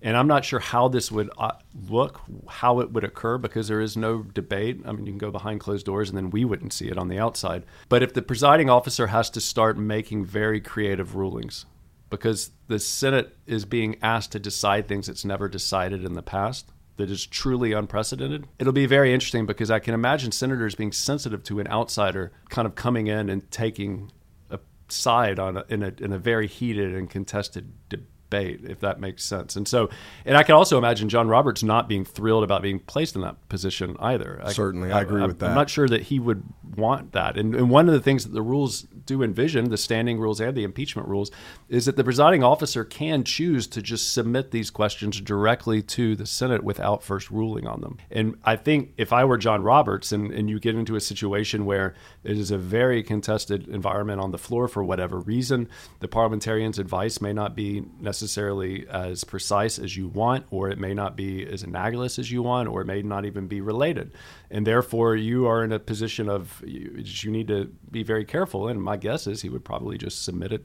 and 0.00 0.16
I'm 0.16 0.28
not 0.28 0.44
sure 0.44 0.60
how 0.60 0.88
this 0.88 1.10
would 1.10 1.30
uh, 1.38 1.52
look, 1.88 2.20
how 2.46 2.80
it 2.80 2.92
would 2.92 3.04
occur, 3.04 3.38
because 3.38 3.68
there 3.68 3.80
is 3.80 3.96
no 3.96 4.22
debate. 4.22 4.80
I 4.84 4.92
mean, 4.92 5.06
you 5.06 5.12
can 5.12 5.18
go 5.18 5.30
behind 5.30 5.60
closed 5.60 5.86
doors 5.86 6.08
and 6.08 6.16
then 6.16 6.30
we 6.30 6.44
wouldn't 6.44 6.72
see 6.72 6.88
it 6.88 6.98
on 6.98 7.08
the 7.08 7.18
outside. 7.18 7.64
But 7.88 8.02
if 8.02 8.14
the 8.14 8.22
presiding 8.22 8.70
officer 8.70 9.08
has 9.08 9.28
to 9.30 9.40
start 9.40 9.76
making 9.76 10.24
very 10.24 10.60
creative 10.60 11.16
rulings, 11.16 11.66
because 12.10 12.50
the 12.68 12.78
Senate 12.78 13.36
is 13.46 13.64
being 13.64 13.96
asked 14.00 14.32
to 14.32 14.38
decide 14.38 14.88
things 14.88 15.08
it's 15.08 15.24
never 15.24 15.48
decided 15.48 16.04
in 16.04 16.14
the 16.14 16.22
past, 16.22 16.70
that 16.96 17.10
is 17.10 17.26
truly 17.26 17.72
unprecedented. 17.72 18.46
It'll 18.58 18.72
be 18.72 18.86
very 18.86 19.14
interesting 19.14 19.46
because 19.46 19.70
I 19.70 19.78
can 19.78 19.94
imagine 19.94 20.32
senators 20.32 20.74
being 20.74 20.92
sensitive 20.92 21.42
to 21.44 21.60
an 21.60 21.68
outsider 21.68 22.32
kind 22.50 22.66
of 22.66 22.74
coming 22.74 23.06
in 23.06 23.30
and 23.30 23.48
taking 23.50 24.10
a 24.50 24.58
side 24.88 25.38
on 25.38 25.58
a, 25.58 25.64
in 25.68 25.82
a 25.82 25.92
in 26.00 26.12
a 26.12 26.18
very 26.18 26.48
heated 26.48 26.94
and 26.94 27.08
contested 27.08 27.72
debate, 27.88 28.08
if 28.32 28.80
that 28.80 29.00
makes 29.00 29.24
sense. 29.24 29.56
And 29.56 29.66
so, 29.66 29.88
and 30.24 30.36
I 30.36 30.42
can 30.42 30.54
also 30.54 30.78
imagine 30.78 31.08
John 31.08 31.28
Roberts 31.28 31.62
not 31.62 31.88
being 31.88 32.04
thrilled 32.04 32.44
about 32.44 32.62
being 32.62 32.78
placed 32.78 33.14
in 33.16 33.22
that 33.22 33.48
position 33.48 33.96
either. 34.00 34.40
I- 34.44 34.52
Certainly, 34.52 34.92
I 34.92 35.02
agree 35.02 35.22
with 35.26 35.38
that. 35.38 35.50
I'm 35.50 35.54
not 35.54 35.70
sure 35.70 35.88
that 35.88 36.02
he 36.02 36.18
would 36.18 36.42
want 36.76 37.12
that. 37.12 37.36
And, 37.36 37.54
and 37.54 37.70
one 37.70 37.88
of 37.88 37.94
the 37.94 38.00
things 38.00 38.24
that 38.24 38.32
the 38.32 38.42
rules 38.42 38.82
do 38.82 39.22
envision, 39.22 39.70
the 39.70 39.76
standing 39.76 40.18
rules 40.18 40.40
and 40.40 40.54
the 40.56 40.64
impeachment 40.64 41.08
rules, 41.08 41.30
is 41.68 41.86
that 41.86 41.96
the 41.96 42.04
presiding 42.04 42.42
officer 42.44 42.84
can 42.84 43.24
choose 43.24 43.66
to 43.68 43.80
just 43.82 44.12
submit 44.12 44.50
these 44.50 44.70
questions 44.70 45.20
directly 45.20 45.82
to 45.82 46.14
the 46.14 46.26
Senate 46.26 46.62
without 46.62 47.02
first 47.02 47.30
ruling 47.30 47.66
on 47.66 47.80
them. 47.80 47.96
And 48.10 48.36
I 48.44 48.56
think 48.56 48.92
if 48.96 49.12
I 49.12 49.24
were 49.24 49.38
John 49.38 49.62
Roberts 49.62 50.12
and, 50.12 50.30
and 50.32 50.48
you 50.50 50.60
get 50.60 50.74
into 50.74 50.96
a 50.96 51.00
situation 51.00 51.64
where 51.64 51.94
it 52.24 52.36
is 52.36 52.50
a 52.50 52.58
very 52.58 53.02
contested 53.02 53.66
environment 53.68 54.20
on 54.20 54.30
the 54.30 54.38
floor 54.38 54.68
for 54.68 54.84
whatever 54.84 55.18
reason, 55.18 55.68
the 56.00 56.08
parliamentarian's 56.08 56.78
advice 56.78 57.20
may 57.20 57.32
not 57.32 57.56
be 57.56 57.82
necessarily 58.22 58.84
as 58.88 59.22
precise 59.22 59.78
as 59.78 59.96
you 59.96 60.08
want, 60.08 60.44
or 60.50 60.68
it 60.70 60.78
may 60.78 60.92
not 60.92 61.14
be 61.16 61.46
as 61.46 61.62
analogous 61.62 62.18
as 62.18 62.32
you 62.32 62.42
want, 62.42 62.68
or 62.68 62.80
it 62.80 62.84
may 62.86 63.00
not 63.00 63.24
even 63.24 63.46
be 63.46 63.60
related. 63.60 64.12
And 64.50 64.66
therefore, 64.66 65.14
you 65.14 65.46
are 65.46 65.62
in 65.62 65.70
a 65.72 65.78
position 65.78 66.28
of 66.28 66.60
you, 66.66 66.92
you 66.96 67.30
need 67.30 67.46
to 67.48 67.72
be 67.90 68.02
very 68.02 68.24
careful. 68.24 68.66
And 68.66 68.82
my 68.82 68.96
guess 68.96 69.28
is 69.28 69.42
he 69.42 69.48
would 69.48 69.64
probably 69.64 69.98
just 69.98 70.24
submit 70.24 70.52
it 70.52 70.64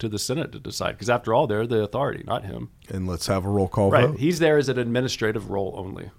to 0.00 0.08
the 0.08 0.18
Senate 0.18 0.50
to 0.52 0.58
decide, 0.58 0.92
because 0.92 1.08
after 1.10 1.32
all, 1.32 1.46
they're 1.46 1.66
the 1.68 1.82
authority, 1.82 2.24
not 2.26 2.44
him. 2.44 2.70
And 2.90 3.06
let's 3.06 3.28
have 3.28 3.44
a 3.44 3.48
roll 3.48 3.68
call 3.68 3.90
Right. 3.92 4.08
vote. 4.08 4.18
He's 4.18 4.40
there 4.40 4.56
as 4.58 4.68
an 4.68 4.78
administrative 4.78 5.50
role 5.50 5.74
only. 5.76 6.10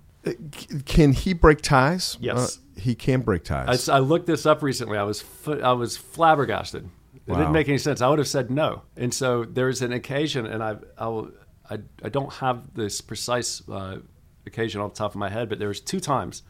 Can 0.86 1.12
he 1.14 1.34
break 1.34 1.62
ties? 1.62 2.18
Yes. 2.22 2.58
Uh, 2.58 2.80
he 2.80 2.96
can 2.96 3.22
break 3.22 3.44
ties. 3.44 3.90
I 3.90 4.00
looked 4.00 4.28
this 4.28 4.46
up 4.46 4.62
recently. 4.62 4.98
I 4.98 5.04
was 5.04 5.24
I 5.64 5.74
was 5.74 5.98
flabbergasted. 5.98 6.90
It 7.30 7.34
Wow. 7.34 7.38
didn't 7.38 7.54
make 7.54 7.70
any 7.70 7.78
sense. 7.78 8.02
I 8.02 8.10
would 8.10 8.18
have 8.18 8.28
said 8.28 8.50
no. 8.50 8.82
And 8.98 9.14
so 9.14 9.46
there's 9.46 9.84
an 9.84 9.94
occasion, 9.94 10.48
and 10.48 10.64
I 10.64 10.78
I, 10.98 11.08
will, 11.08 11.30
I, 11.70 11.78
I 12.04 12.10
don't 12.10 12.34
have 12.34 12.74
this 12.74 13.02
precise 13.02 13.62
uh, 13.70 14.00
occasion 14.48 14.82
off 14.82 14.96
the 14.96 14.98
top 14.98 15.12
of 15.12 15.18
my 15.18 15.30
head, 15.30 15.48
but 15.48 15.60
there 15.60 15.68
was 15.68 15.80
two 15.80 16.00
times, 16.00 16.42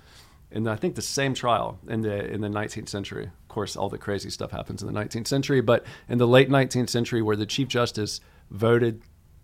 in 0.52 0.68
I 0.70 0.78
think 0.78 0.96
the 0.96 1.02
same 1.02 1.34
trial 1.34 1.80
in 1.90 2.00
the 2.02 2.32
in 2.34 2.40
the 2.40 2.48
19th 2.48 2.88
century. 2.88 3.26
Of 3.26 3.48
course, 3.50 3.76
all 3.76 3.90
the 3.90 3.98
crazy 3.98 4.30
stuff 4.30 4.52
happens 4.52 4.82
in 4.82 4.92
the 4.92 4.98
19th 4.98 5.28
century, 5.28 5.60
but 5.60 5.84
in 6.08 6.18
the 6.18 6.28
late 6.28 6.50
19th 6.50 6.90
century, 6.90 7.22
where 7.22 7.36
the 7.36 7.46
chief 7.46 7.68
justice 7.68 8.22
voted 8.50 9.02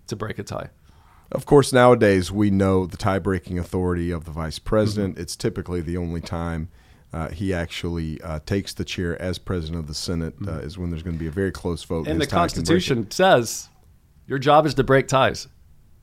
to 0.08 0.16
break 0.16 0.40
a 0.40 0.44
tie. 0.44 0.70
Of 1.34 1.46
course, 1.46 1.74
nowadays 1.74 2.32
we 2.32 2.50
know 2.50 2.86
the 2.86 2.98
tie 2.98 3.20
breaking 3.20 3.60
authority 3.60 4.10
of 4.10 4.24
the 4.24 4.32
vice 4.32 4.60
president. 4.60 5.16
Mm-hmm. 5.16 5.22
It's 5.24 5.36
typically 5.36 5.82
the 5.82 5.98
only 5.98 6.22
time 6.22 6.70
uh, 7.16 7.30
he 7.30 7.54
actually 7.54 8.20
uh, 8.22 8.40
takes 8.46 8.74
the 8.74 8.84
chair 8.84 9.20
as 9.22 9.38
president 9.38 9.80
of 9.80 9.88
the 9.88 9.94
Senate 9.94 10.34
uh, 10.46 10.60
is 10.60 10.78
when 10.78 10.90
there's 10.90 11.02
going 11.02 11.16
to 11.16 11.20
be 11.20 11.28
a 11.28 11.32
very 11.32 11.52
close 11.52 11.82
vote. 11.82 12.08
And 12.08 12.20
the 12.20 12.26
tie 12.26 12.32
can 12.32 12.38
break 12.38 12.52
it. 12.52 12.56
Constitution 12.66 13.10
says 13.10 13.70
your 14.28 14.38
job 14.38 14.66
is 14.66 14.74
to 14.74 14.84
break 14.84 15.08
ties. 15.08 15.48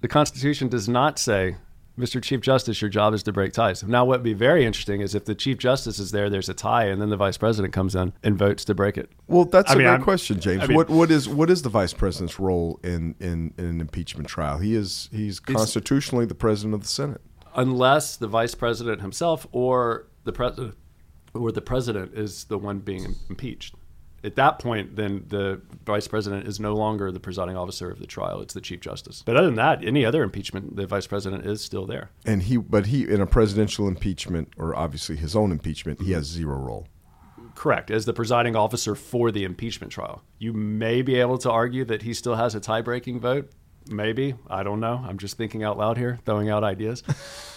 The 0.01 0.09
Constitution 0.09 0.69
does 0.69 0.89
not 0.89 1.19
say, 1.19 1.57
Mr. 1.99 2.23
Chief 2.23 2.41
Justice, 2.41 2.81
your 2.81 2.89
job 2.89 3.13
is 3.13 3.23
to 3.25 3.33
break 3.33 3.53
ties. 3.53 3.85
Now, 3.85 4.07
what 4.07 4.21
would 4.21 4.25
be 4.25 4.33
very 4.33 4.65
interesting 4.65 5.03
is 5.03 5.15
if 5.15 5.27
the 5.27 5.35
Chief 5.35 5.59
Justice 5.59 5.99
is 5.99 6.13
there, 6.13 6.31
there's 6.31 6.49
a 6.49 6.55
tie, 6.55 6.87
and 6.87 6.99
then 6.99 7.11
the 7.11 7.19
Vice 7.19 7.37
President 7.37 7.75
comes 7.75 7.95
in 7.95 8.15
and 8.23 8.39
votes 8.39 8.65
to 8.65 8.75
break 8.75 8.97
it. 8.97 9.11
Well, 9.29 9.45
that's 9.45 9.71
I 9.71 9.75
a 9.75 9.77
mean, 9.77 9.85
great 9.85 9.93
I'm- 9.93 10.03
question, 10.03 10.41
James. 10.41 10.63
I 10.63 10.67
mean- 10.67 10.79
what 10.79 10.89
what 10.89 11.11
is 11.11 11.29
what 11.29 11.51
is 11.51 11.61
the 11.61 11.69
vice 11.69 11.93
president's 11.93 12.41
role 12.41 12.81
in, 12.83 13.17
in, 13.21 13.53
in 13.59 13.67
an 13.67 13.81
impeachment 13.83 14.29
trial? 14.29 14.59
He 14.59 14.75
is 14.75 15.11
he's 15.13 15.41
constitutionally 15.41 16.25
the 16.25 16.35
president 16.35 16.73
of 16.73 16.81
the 16.81 16.89
Senate. 16.89 17.21
Unless 17.55 18.17
the 18.17 18.29
Vice 18.29 18.55
President 18.55 19.03
himself 19.03 19.47
or 19.53 20.07
the 20.25 20.33
President 20.33 20.75
or 21.35 21.53
the 21.53 21.61
President 21.61 22.15
is 22.15 22.45
the 22.45 22.59
one 22.59 22.79
being 22.79 23.15
impeached. 23.29 23.75
At 24.25 24.37
that 24.37 24.61
point, 24.61 24.95
then 24.95 25.25
the 25.29 25.61
Vice 25.85 26.07
President 26.07 26.47
is 26.47 26.61
no 26.61 26.75
longer 26.75 27.11
the 27.11 27.19
presiding 27.19 27.57
officer 27.57 27.91
of 27.91 27.99
the 27.99 28.07
trial; 28.07 28.41
it's 28.41 28.55
the 28.55 28.61
Chief 28.61 28.81
Justice. 28.81 29.23
But 29.27 29.37
other 29.37 29.47
than 29.47 29.57
that, 29.57 29.85
any 29.85 30.05
other 30.05 30.23
impeachment, 30.23 30.77
the 30.77 30.87
Vice 30.87 31.09
President 31.09 31.45
is 31.45 31.61
still 31.65 31.87
there. 31.87 32.11
And 32.25 32.43
he, 32.45 32.57
but 32.57 32.87
he, 32.87 33.03
in 33.09 33.21
a 33.21 33.27
presidential 33.27 33.89
impeachment, 33.89 34.53
or 34.57 34.77
obviously 34.77 35.17
his 35.17 35.35
own 35.35 35.51
impeachment, 35.51 36.03
he 36.03 36.13
has 36.13 36.27
zero 36.27 36.57
role. 36.57 36.87
Correct. 37.55 37.91
As 37.91 38.05
the 38.05 38.13
presiding 38.13 38.57
officer 38.57 38.95
for 38.95 39.31
the 39.31 39.45
impeachment 39.45 39.93
trial, 39.93 40.23
you 40.39 40.53
may 40.53 41.03
be 41.03 41.17
able 41.17 41.39
to 41.39 41.51
argue 41.51 41.85
that 41.85 42.03
he 42.03 42.15
still 42.15 42.37
has 42.37 42.55
a 42.55 42.61
tie 42.61 42.81
breaking 42.81 43.21
vote. 43.21 43.51
Maybe. 43.89 44.35
I 44.49 44.63
don't 44.63 44.81
know. 44.81 45.05
I'm 45.07 45.19
just 45.19 45.37
thinking 45.37 45.65
out 45.65 45.77
loud 45.77 45.99
here, 45.99 46.21
throwing 46.25 46.49
out 46.49 46.63
ideas. 46.65 47.03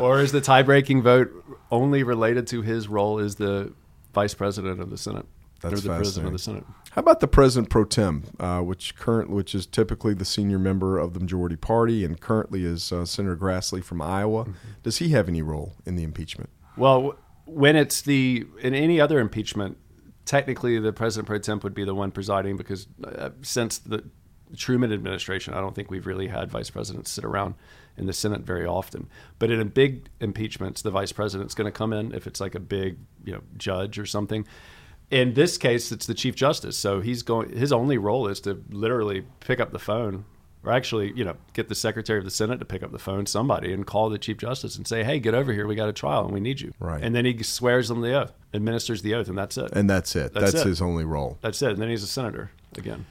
or 0.00 0.20
is 0.20 0.32
the 0.32 0.40
tie 0.40 0.62
breaking 0.62 1.02
vote 1.02 1.30
only 1.70 2.02
related 2.02 2.46
to 2.48 2.62
his 2.62 2.88
role 2.88 3.18
as 3.18 3.36
the 3.36 3.72
vice 4.12 4.34
president 4.34 4.80
of 4.80 4.90
the 4.90 4.98
Senate? 4.98 5.26
That's 5.60 5.74
or 5.74 5.80
the 5.80 5.96
president 5.96 6.26
of 6.26 6.32
the 6.32 6.38
Senate. 6.38 6.64
How 6.92 7.00
about 7.00 7.20
the 7.20 7.28
president 7.28 7.70
pro 7.70 7.84
tem, 7.84 8.24
uh, 8.40 8.60
which 8.60 8.96
current, 8.96 9.30
which 9.30 9.54
is 9.54 9.66
typically 9.66 10.14
the 10.14 10.24
senior 10.24 10.58
member 10.58 10.98
of 10.98 11.14
the 11.14 11.20
majority 11.20 11.56
party, 11.56 12.04
and 12.04 12.20
currently 12.20 12.64
is 12.64 12.90
uh, 12.92 13.04
Senator 13.04 13.36
Grassley 13.36 13.84
from 13.84 14.02
Iowa? 14.02 14.44
Mm-hmm. 14.44 14.52
Does 14.82 14.98
he 14.98 15.10
have 15.10 15.28
any 15.28 15.42
role 15.42 15.74
in 15.86 15.96
the 15.96 16.02
impeachment? 16.02 16.50
Well, 16.76 17.16
when 17.44 17.76
it's 17.76 18.00
the 18.00 18.46
in 18.60 18.74
any 18.74 19.00
other 19.00 19.20
impeachment, 19.20 19.76
technically 20.24 20.78
the 20.78 20.92
president 20.92 21.28
pro 21.28 21.38
tem 21.38 21.60
would 21.62 21.74
be 21.74 21.84
the 21.84 21.94
one 21.94 22.10
presiding 22.10 22.56
because 22.56 22.88
uh, 23.04 23.30
since 23.42 23.78
the 23.78 24.04
Truman 24.56 24.92
administration, 24.92 25.54
I 25.54 25.60
don't 25.60 25.74
think 25.74 25.90
we've 25.90 26.06
really 26.06 26.26
had 26.26 26.50
vice 26.50 26.70
presidents 26.70 27.10
sit 27.10 27.24
around 27.24 27.54
in 28.00 28.06
the 28.06 28.12
Senate 28.12 28.40
very 28.40 28.66
often. 28.66 29.08
But 29.38 29.50
in 29.50 29.60
a 29.60 29.64
big 29.64 30.08
impeachments, 30.20 30.82
the 30.82 30.90
vice 30.90 31.12
president's 31.12 31.54
going 31.54 31.66
to 31.66 31.78
come 31.78 31.92
in 31.92 32.12
if 32.14 32.26
it's 32.26 32.40
like 32.40 32.54
a 32.54 32.60
big, 32.60 32.96
you 33.24 33.32
know, 33.32 33.42
judge 33.58 33.98
or 33.98 34.06
something. 34.06 34.46
In 35.10 35.34
this 35.34 35.58
case, 35.58 35.92
it's 35.92 36.06
the 36.06 36.14
chief 36.14 36.34
justice, 36.34 36.78
so 36.78 37.00
he's 37.00 37.22
going. 37.22 37.50
His 37.56 37.72
only 37.72 37.98
role 37.98 38.26
is 38.26 38.40
to 38.42 38.62
literally 38.70 39.24
pick 39.40 39.60
up 39.60 39.72
the 39.72 39.78
phone, 39.78 40.24
or 40.64 40.72
actually, 40.72 41.12
you 41.14 41.24
know, 41.24 41.34
get 41.52 41.68
the 41.68 41.74
secretary 41.74 42.20
of 42.20 42.24
the 42.24 42.30
Senate 42.30 42.58
to 42.60 42.64
pick 42.64 42.82
up 42.82 42.92
the 42.92 42.98
phone, 42.98 43.26
somebody, 43.26 43.72
and 43.72 43.86
call 43.86 44.08
the 44.08 44.18
chief 44.18 44.38
justice 44.38 44.76
and 44.76 44.86
say, 44.86 45.02
"Hey, 45.02 45.18
get 45.18 45.34
over 45.34 45.52
here. 45.52 45.66
We 45.66 45.74
got 45.74 45.88
a 45.88 45.92
trial, 45.92 46.24
and 46.24 46.32
we 46.32 46.40
need 46.40 46.60
you." 46.60 46.72
Right. 46.78 47.02
And 47.02 47.14
then 47.14 47.24
he 47.24 47.42
swears 47.42 47.88
them 47.88 48.00
the 48.00 48.14
oath, 48.14 48.32
administers 48.54 49.02
the 49.02 49.14
oath, 49.14 49.28
and 49.28 49.36
that's 49.36 49.58
it. 49.58 49.72
And 49.72 49.90
that's 49.90 50.14
it. 50.14 50.32
That's 50.32 50.52
That's, 50.52 50.64
it. 50.64 50.68
his 50.68 50.80
only 50.80 51.04
role. 51.04 51.38
That's 51.42 51.60
it. 51.60 51.72
And 51.72 51.82
then 51.82 51.90
he's 51.90 52.04
a 52.04 52.08
senator 52.08 52.52
again. 52.78 53.04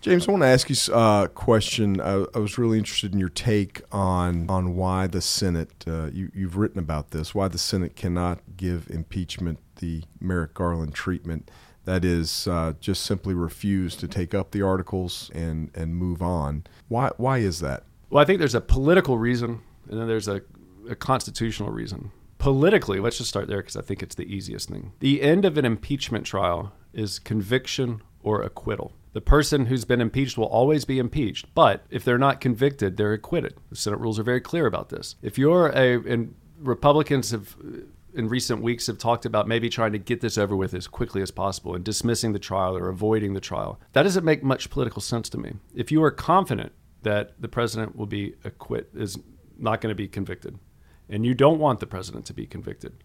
James, 0.00 0.28
I 0.28 0.30
want 0.30 0.44
to 0.44 0.46
ask 0.46 0.70
you 0.70 0.94
uh, 0.94 1.24
a 1.24 1.28
question. 1.28 2.00
I, 2.00 2.24
I 2.32 2.38
was 2.38 2.56
really 2.56 2.78
interested 2.78 3.12
in 3.12 3.18
your 3.18 3.28
take 3.28 3.82
on 3.90 4.48
on 4.48 4.76
why 4.76 5.08
the 5.08 5.20
Senate. 5.20 5.84
Uh, 5.88 6.10
you, 6.12 6.30
you've 6.32 6.56
written 6.56 6.78
about 6.78 7.10
this. 7.10 7.34
Why 7.34 7.48
the 7.48 7.58
Senate 7.58 7.96
cannot 7.96 8.38
give 8.56 8.88
impeachment 8.90 9.58
the 9.76 10.04
Merrick 10.20 10.54
Garland 10.54 10.94
treatment. 10.94 11.50
That 11.84 12.04
is, 12.04 12.46
uh, 12.46 12.74
just 12.80 13.02
simply 13.02 13.34
refuse 13.34 13.96
to 13.96 14.06
take 14.06 14.34
up 14.34 14.52
the 14.52 14.62
articles 14.62 15.32
and 15.34 15.70
and 15.74 15.96
move 15.96 16.22
on. 16.22 16.64
Why 16.86 17.10
why 17.16 17.38
is 17.38 17.58
that? 17.60 17.82
Well, 18.08 18.22
I 18.22 18.24
think 18.24 18.38
there's 18.38 18.54
a 18.54 18.60
political 18.60 19.18
reason, 19.18 19.62
and 19.90 19.98
then 19.98 20.06
there's 20.06 20.28
a, 20.28 20.42
a 20.88 20.94
constitutional 20.94 21.70
reason. 21.70 22.12
Politically, 22.38 23.00
let's 23.00 23.18
just 23.18 23.30
start 23.30 23.48
there 23.48 23.58
because 23.58 23.76
I 23.76 23.82
think 23.82 24.04
it's 24.04 24.14
the 24.14 24.32
easiest 24.32 24.68
thing. 24.68 24.92
The 25.00 25.22
end 25.22 25.44
of 25.44 25.58
an 25.58 25.64
impeachment 25.64 26.24
trial 26.24 26.72
is 26.92 27.18
conviction 27.18 28.00
or 28.22 28.42
acquittal. 28.42 28.92
The 29.18 29.22
person 29.22 29.66
who's 29.66 29.84
been 29.84 30.00
impeached 30.00 30.38
will 30.38 30.44
always 30.44 30.84
be 30.84 31.00
impeached, 31.00 31.52
but 31.52 31.84
if 31.90 32.04
they're 32.04 32.18
not 32.18 32.40
convicted, 32.40 32.96
they're 32.96 33.14
acquitted. 33.14 33.56
The 33.68 33.74
Senate 33.74 33.98
rules 33.98 34.16
are 34.20 34.22
very 34.22 34.40
clear 34.40 34.64
about 34.64 34.90
this. 34.90 35.16
If 35.22 35.36
you're 35.36 35.70
a, 35.70 35.96
and 36.08 36.36
Republicans 36.60 37.32
have 37.32 37.56
in 38.14 38.28
recent 38.28 38.62
weeks 38.62 38.86
have 38.86 38.96
talked 38.96 39.26
about 39.26 39.48
maybe 39.48 39.68
trying 39.68 39.90
to 39.90 39.98
get 39.98 40.20
this 40.20 40.38
over 40.38 40.54
with 40.54 40.72
as 40.72 40.86
quickly 40.86 41.20
as 41.20 41.32
possible 41.32 41.74
and 41.74 41.84
dismissing 41.84 42.32
the 42.32 42.38
trial 42.38 42.76
or 42.76 42.88
avoiding 42.88 43.34
the 43.34 43.40
trial. 43.40 43.80
That 43.92 44.04
doesn't 44.04 44.24
make 44.24 44.44
much 44.44 44.70
political 44.70 45.02
sense 45.02 45.28
to 45.30 45.36
me. 45.36 45.54
If 45.74 45.90
you 45.90 46.00
are 46.04 46.12
confident 46.12 46.70
that 47.02 47.32
the 47.42 47.48
president 47.48 47.96
will 47.96 48.06
be 48.06 48.36
acquit 48.44 48.88
is 48.94 49.18
not 49.58 49.80
going 49.80 49.90
to 49.90 49.96
be 49.96 50.06
convicted 50.06 50.60
and 51.08 51.26
you 51.26 51.34
don't 51.34 51.58
want 51.58 51.80
the 51.80 51.88
president 51.88 52.24
to 52.26 52.32
be 52.34 52.46
convicted, 52.46 53.02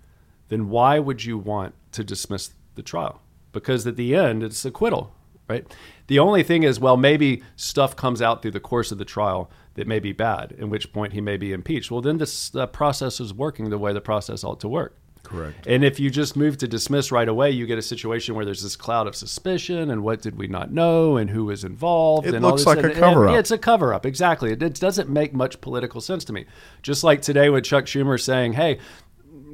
then 0.50 0.70
why 0.70 1.00
would 1.00 1.26
you 1.26 1.40
want 1.40 1.74
to 1.94 2.04
dismiss 2.04 2.52
the 2.76 2.84
trial? 2.84 3.24
Because 3.52 3.88
at 3.88 3.96
the 3.96 4.16
end, 4.16 4.44
it's 4.44 4.64
acquittal, 4.64 5.16
right? 5.48 5.66
The 6.08 6.20
only 6.20 6.44
thing 6.44 6.64
is, 6.64 6.80
well, 6.80 6.98
maybe 6.98 7.44
stuff 7.56 7.96
comes 7.96 8.22
out 8.22 8.42
through 8.42 8.52
the 8.52 8.60
course 8.60 8.92
of 8.92 8.98
the 8.98 9.06
trial 9.06 9.50
that 9.76 9.88
may 9.88 10.00
be 10.00 10.12
bad, 10.12 10.52
in 10.58 10.70
which 10.70 10.94
point 10.94 11.14
he 11.14 11.22
may 11.22 11.38
be 11.38 11.52
impeached. 11.52 11.90
Well, 11.90 12.02
then 12.02 12.18
this 12.18 12.56
uh, 12.56 12.68
process 12.68 13.20
is 13.20 13.34
working 13.34 13.70
the 13.70 13.78
way 13.78 13.94
the 13.94 14.02
process 14.02 14.44
ought 14.44 14.60
to 14.60 14.68
work. 14.68 14.98
Correct. 15.24 15.66
And 15.68 15.86
if 15.86 16.02
you 16.02 16.10
just 16.10 16.36
move 16.36 16.58
to 16.58 16.68
dismiss 16.68 17.10
right 17.10 17.30
away, 17.30 17.50
you 17.50 17.66
get 17.66 17.78
a 17.78 17.82
situation 17.82 18.36
where 18.36 18.44
there's 18.44 18.62
this 18.62 18.76
cloud 18.76 19.08
of 19.08 19.16
suspicion 19.16 19.90
and 19.90 20.04
what 20.04 20.22
did 20.22 20.38
we 20.38 20.48
not 20.48 20.72
know 20.74 21.16
and 21.16 21.30
who 21.30 21.46
was 21.46 21.64
involved. 21.64 22.28
It 22.28 22.36
and 22.36 22.44
all 22.44 22.52
looks 22.52 22.66
like 22.66 22.80
a 22.80 22.88
and- 22.88 22.96
cover-up. 22.96 23.32
yeah, 23.32 23.40
it's 23.40 23.50
a 23.50 23.58
cover 23.58 23.94
up, 23.94 24.06
exactly. 24.06 24.52
It, 24.52 24.62
it 24.62 24.76
doesn't 24.76 25.10
make 25.10 25.34
much 25.34 25.62
political 25.62 26.02
sense 26.02 26.26
to 26.26 26.34
me. 26.34 26.46
Just 26.82 27.06
like 27.06 27.22
today 27.22 27.50
with 27.50 27.64
Chuck 27.64 27.86
Schumer 27.86 28.22
saying, 28.22 28.54
hey, 28.54 28.80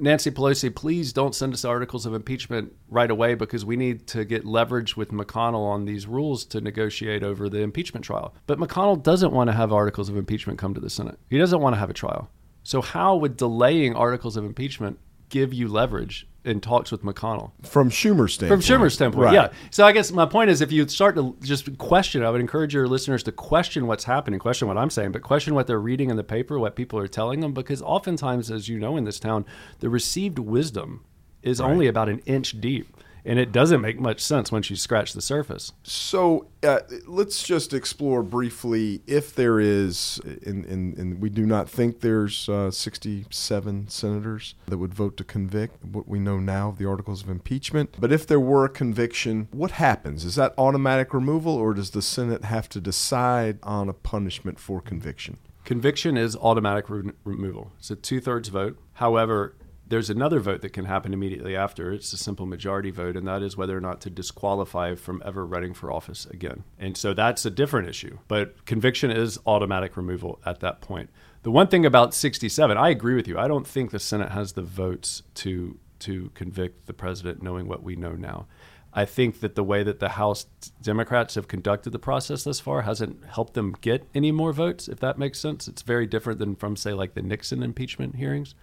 Nancy 0.02 0.32
Pelosi, 0.32 0.74
please 0.74 1.12
don't 1.12 1.36
send 1.36 1.54
us 1.54 1.66
articles 1.66 2.06
of 2.06 2.14
impeachment 2.14 2.74
right 2.88 3.12
away 3.12 3.36
because 3.36 3.66
we 3.66 3.76
need 3.76 4.08
to 4.08 4.24
get 4.24 4.46
leverage 4.46 4.96
with 4.96 5.12
McConnell 5.12 5.68
on 5.68 5.86
these 5.86 6.08
rules 6.08 6.46
to 6.46 6.62
negotiate 6.62 7.24
over 7.24 7.50
the 7.50 7.60
impeachment 7.60 8.06
trial. 8.06 8.34
But 8.48 8.60
McConnell 8.60 9.02
doesn't 9.04 9.34
want 9.34 9.50
to 9.50 9.54
have 9.54 9.74
articles 9.74 10.10
of 10.10 10.16
impeachment 10.16 10.58
come 10.58 10.74
to 10.74 10.80
the 10.80 10.90
Senate. 10.90 11.20
He 11.30 11.38
doesn't 11.38 11.60
want 11.60 11.76
to 11.76 11.80
have 11.80 11.90
a 11.90 11.94
trial. 11.94 12.30
So, 12.64 12.82
how 12.82 13.18
would 13.18 13.36
delaying 13.36 13.96
articles 13.96 14.38
of 14.38 14.46
impeachment 14.46 15.00
give 15.30 15.54
you 15.54 15.68
leverage 15.68 16.28
in 16.46 16.62
talks 16.62 16.92
with 16.92 17.04
McConnell? 17.04 17.52
From 17.66 17.90
Schumer's 17.90 18.34
standpoint. 18.36 18.64
From. 18.64 18.82
Schumer's 18.82 18.94
standpoint, 18.94 19.26
Right. 19.26 19.34
yeah. 19.34 19.50
So 19.72 19.86
I 19.86 19.92
guess 19.92 20.12
my 20.12 20.26
point 20.26 20.50
is, 20.50 20.62
if 20.62 20.72
you 20.72 20.88
start 20.88 21.16
to 21.16 21.36
just 21.42 21.78
question, 21.78 22.24
I 22.24 22.30
would 22.30 22.42
encourage 22.42 22.74
your 22.74 22.88
listeners 22.88 23.24
to 23.24 23.32
question 23.32 23.88
what's 23.88 24.04
happening, 24.06 24.40
question 24.40 24.68
what 24.68 24.78
I'm 24.78 24.90
saying, 24.90 25.12
but 25.12 25.22
question 25.22 25.54
what 25.54 25.68
they're 25.68 25.80
reading 25.80 26.10
in 26.10 26.16
the 26.18 26.24
paper, 26.24 26.58
what 26.58 26.76
people 26.76 26.98
are 27.00 27.08
telling 27.08 27.40
them, 27.42 27.54
because 27.54 27.82
oftentimes, 27.82 28.50
as 28.50 28.70
you 28.70 28.80
know, 28.80 28.96
in 28.98 29.04
this 29.04 29.20
town, 29.20 29.46
the 29.80 29.90
received 29.90 30.40
wisdom 30.40 31.04
is 31.44 31.62
only 31.62 31.88
about 31.88 32.10
an 32.10 32.20
inch 32.26 32.60
deep. 32.60 32.96
And 33.26 33.40
it 33.40 33.52
doesn't 33.52 33.82
make 33.82 34.00
much 34.00 34.22
sense 34.22 34.52
once 34.52 34.70
you 34.70 34.76
scratch 34.76 35.14
the 35.14 35.22
surface. 35.22 35.74
So 35.84 36.48
uh, 36.64 36.80
let's 37.06 37.44
just 37.44 37.74
explore 37.74 38.24
briefly 38.24 39.02
if 39.08 39.36
there 39.36 39.60
is, 39.60 40.20
and, 40.46 40.66
and, 40.66 40.98
and 40.98 41.22
we 41.22 41.30
do 41.30 41.46
not 41.46 41.70
think 41.70 42.02
there's 42.02 42.48
uh, 42.50 42.72
67 42.72 43.88
senators 43.90 44.56
that 44.68 44.78
would 44.78 44.94
vote 44.94 45.18
to 45.18 45.24
convict 45.24 45.84
what 45.84 46.08
we 46.08 46.20
know 46.20 46.40
now 46.40 46.70
of 46.70 46.78
the 46.78 46.86
articles 46.86 47.24
of 47.24 47.30
impeachment. 47.30 47.96
But 48.00 48.12
if 48.12 48.26
there 48.26 48.40
were 48.40 48.66
a 48.66 48.70
conviction, 48.70 49.48
what 49.52 49.72
happens? 49.72 50.26
Is 50.26 50.36
that 50.36 50.54
automatic 50.58 51.14
removal, 51.14 51.56
or 51.56 51.74
does 51.74 51.92
the 51.92 52.02
Senate 52.02 52.46
have 52.46 52.70
to 52.70 52.82
decide 52.82 53.60
on 53.64 53.90
a 53.90 53.94
punishment 53.94 54.60
for 54.60 54.82
conviction? 54.82 55.38
Conviction 55.66 56.18
is 56.18 56.36
automatic 56.36 56.90
re- 56.90 57.12
removal. 57.24 57.72
It's 57.78 57.92
a 57.92 57.96
two 57.96 58.20
thirds 58.20 58.50
vote. 58.50 58.78
However, 58.94 59.56
there's 59.90 60.10
another 60.10 60.40
vote 60.40 60.62
that 60.62 60.74
can 60.74 60.86
happen 60.86 61.14
immediately 61.14 61.56
after. 61.56 61.92
It's 61.92 62.14
a 62.14 62.18
simple 62.18 62.46
majority 62.46 62.92
vote, 62.92 63.18
and 63.18 63.28
that 63.28 63.42
is 63.42 63.58
whether 63.58 63.76
or 63.76 63.82
not 63.82 64.02
to 64.02 64.10
disqualify 64.10 64.96
from 64.96 65.22
ever 65.26 65.46
running 65.46 65.74
for 65.74 65.92
office 65.92 66.26
again. 66.28 66.64
And 66.78 66.96
so 66.96 67.14
that's 67.14 67.46
a 67.46 67.52
different 67.52 67.90
issue. 67.90 68.20
But 68.28 68.66
conviction 68.66 69.12
is 69.12 69.40
automatic 69.46 69.98
removal 69.98 70.40
at 70.46 70.60
that 70.62 70.82
point. 70.82 71.10
The 71.44 71.52
one 71.52 71.68
thing 71.68 71.86
about 71.86 72.14
67, 72.14 72.78
I 72.78 72.90
agree 72.90 73.16
with 73.16 73.28
you. 73.28 73.38
I 73.38 73.48
don't 73.48 73.68
think 73.68 73.92
the 73.92 74.00
Senate 74.00 74.32
has 74.32 74.54
the 74.54 74.62
votes 74.62 75.24
to 75.36 75.78
to 76.00 76.32
convict 76.34 76.86
the 76.88 76.94
president, 76.94 77.44
knowing 77.44 77.68
what 77.68 77.84
we 77.84 77.96
know 77.96 78.14
now. 78.14 78.48
I 78.92 79.06
think 79.06 79.42
that 79.42 79.56
the 79.56 79.64
way 79.64 79.84
that 79.84 80.00
the 80.00 80.10
House 80.10 80.48
Democrats 80.82 81.36
have 81.36 81.48
conducted 81.48 81.92
the 81.92 82.00
process 82.00 82.44
thus 82.44 82.60
far 82.60 82.82
hasn't 82.82 83.24
helped 83.26 83.54
them 83.54 83.76
get 83.82 84.08
any 84.16 84.32
more 84.32 84.52
votes, 84.52 84.88
if 84.88 85.00
that 85.00 85.20
makes 85.20 85.40
sense. 85.40 85.68
It's 85.68 85.84
very 85.84 86.08
different 86.08 86.40
than 86.40 86.56
from, 86.56 86.76
say, 86.76 86.94
like 86.94 87.14
the 87.14 87.22
Nixon 87.22 87.62
impeachment 87.62 88.16
hearings. 88.16 88.56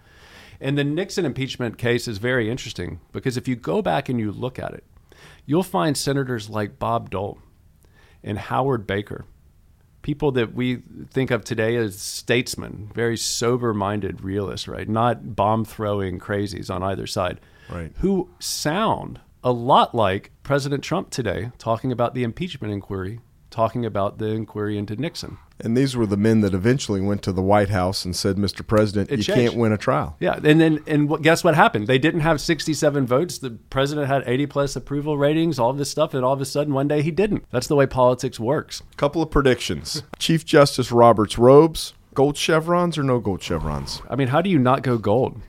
And 0.59 0.77
the 0.77 0.83
Nixon 0.83 1.25
impeachment 1.25 1.77
case 1.77 2.07
is 2.07 2.17
very 2.17 2.49
interesting 2.49 2.99
because 3.11 3.37
if 3.37 3.47
you 3.47 3.55
go 3.55 3.81
back 3.81 4.09
and 4.09 4.19
you 4.19 4.31
look 4.31 4.57
at 4.57 4.73
it, 4.73 4.83
you'll 5.45 5.63
find 5.63 5.97
senators 5.97 6.49
like 6.49 6.79
Bob 6.79 7.09
Dole 7.09 7.39
and 8.23 8.37
Howard 8.37 8.87
Baker, 8.87 9.25
people 10.01 10.31
that 10.31 10.53
we 10.53 10.83
think 11.11 11.31
of 11.31 11.43
today 11.43 11.75
as 11.75 11.99
statesmen, 11.99 12.91
very 12.93 13.17
sober 13.17 13.73
minded 13.73 14.23
realists, 14.23 14.67
right? 14.67 14.87
Not 14.87 15.35
bomb 15.35 15.65
throwing 15.65 16.19
crazies 16.19 16.73
on 16.73 16.81
either 16.83 17.07
side, 17.07 17.39
right? 17.69 17.91
Who 17.97 18.29
sound 18.39 19.19
a 19.43 19.51
lot 19.51 19.93
like 19.93 20.31
President 20.43 20.83
Trump 20.83 21.09
today 21.09 21.51
talking 21.57 21.91
about 21.91 22.13
the 22.13 22.23
impeachment 22.23 22.73
inquiry, 22.73 23.19
talking 23.57 23.87
about 23.87 24.19
the 24.19 24.27
inquiry 24.27 24.77
into 24.77 24.95
Nixon. 24.95 25.39
And 25.59 25.75
these 25.75 25.97
were 25.97 26.05
the 26.05 26.15
men 26.15 26.41
that 26.41 26.53
eventually 26.53 27.01
went 27.01 27.23
to 27.23 27.31
the 27.31 27.41
White 27.41 27.69
House 27.69 28.05
and 28.05 28.15
said, 28.15 28.35
"Mr. 28.35 28.65
President, 28.65 29.09
it 29.09 29.17
you 29.17 29.23
changed. 29.23 29.41
can't 29.41 29.55
win 29.55 29.71
a 29.71 29.77
trial." 29.79 30.15
Yeah, 30.19 30.39
and 30.43 30.61
then 30.61 30.83
and 30.85 31.23
guess 31.23 31.43
what 31.43 31.55
happened? 31.55 31.87
They 31.87 31.97
didn't 31.97 32.19
have 32.19 32.39
67 32.39 33.07
votes. 33.07 33.39
The 33.39 33.57
president 33.71 34.05
had 34.05 34.21
80 34.27 34.45
plus 34.45 34.75
approval 34.75 35.17
ratings, 35.17 35.57
all 35.57 35.73
this 35.73 35.89
stuff, 35.89 36.13
and 36.13 36.23
all 36.23 36.33
of 36.33 36.41
a 36.41 36.45
sudden 36.45 36.75
one 36.75 36.87
day 36.87 37.01
he 37.01 37.09
didn't. 37.09 37.45
That's 37.49 37.65
the 37.65 37.75
way 37.75 37.87
politics 37.87 38.39
works. 38.39 38.83
Couple 38.95 39.23
of 39.23 39.31
predictions: 39.31 40.03
Chief 40.19 40.45
Justice 40.45 40.91
Roberts' 40.91 41.39
robes, 41.39 41.95
gold 42.13 42.37
chevrons 42.37 42.95
or 42.95 43.01
no 43.03 43.17
gold 43.19 43.41
chevrons? 43.41 44.03
I 44.07 44.15
mean, 44.15 44.27
how 44.27 44.43
do 44.43 44.51
you 44.51 44.59
not 44.59 44.83
go 44.83 44.99
gold? 44.99 45.41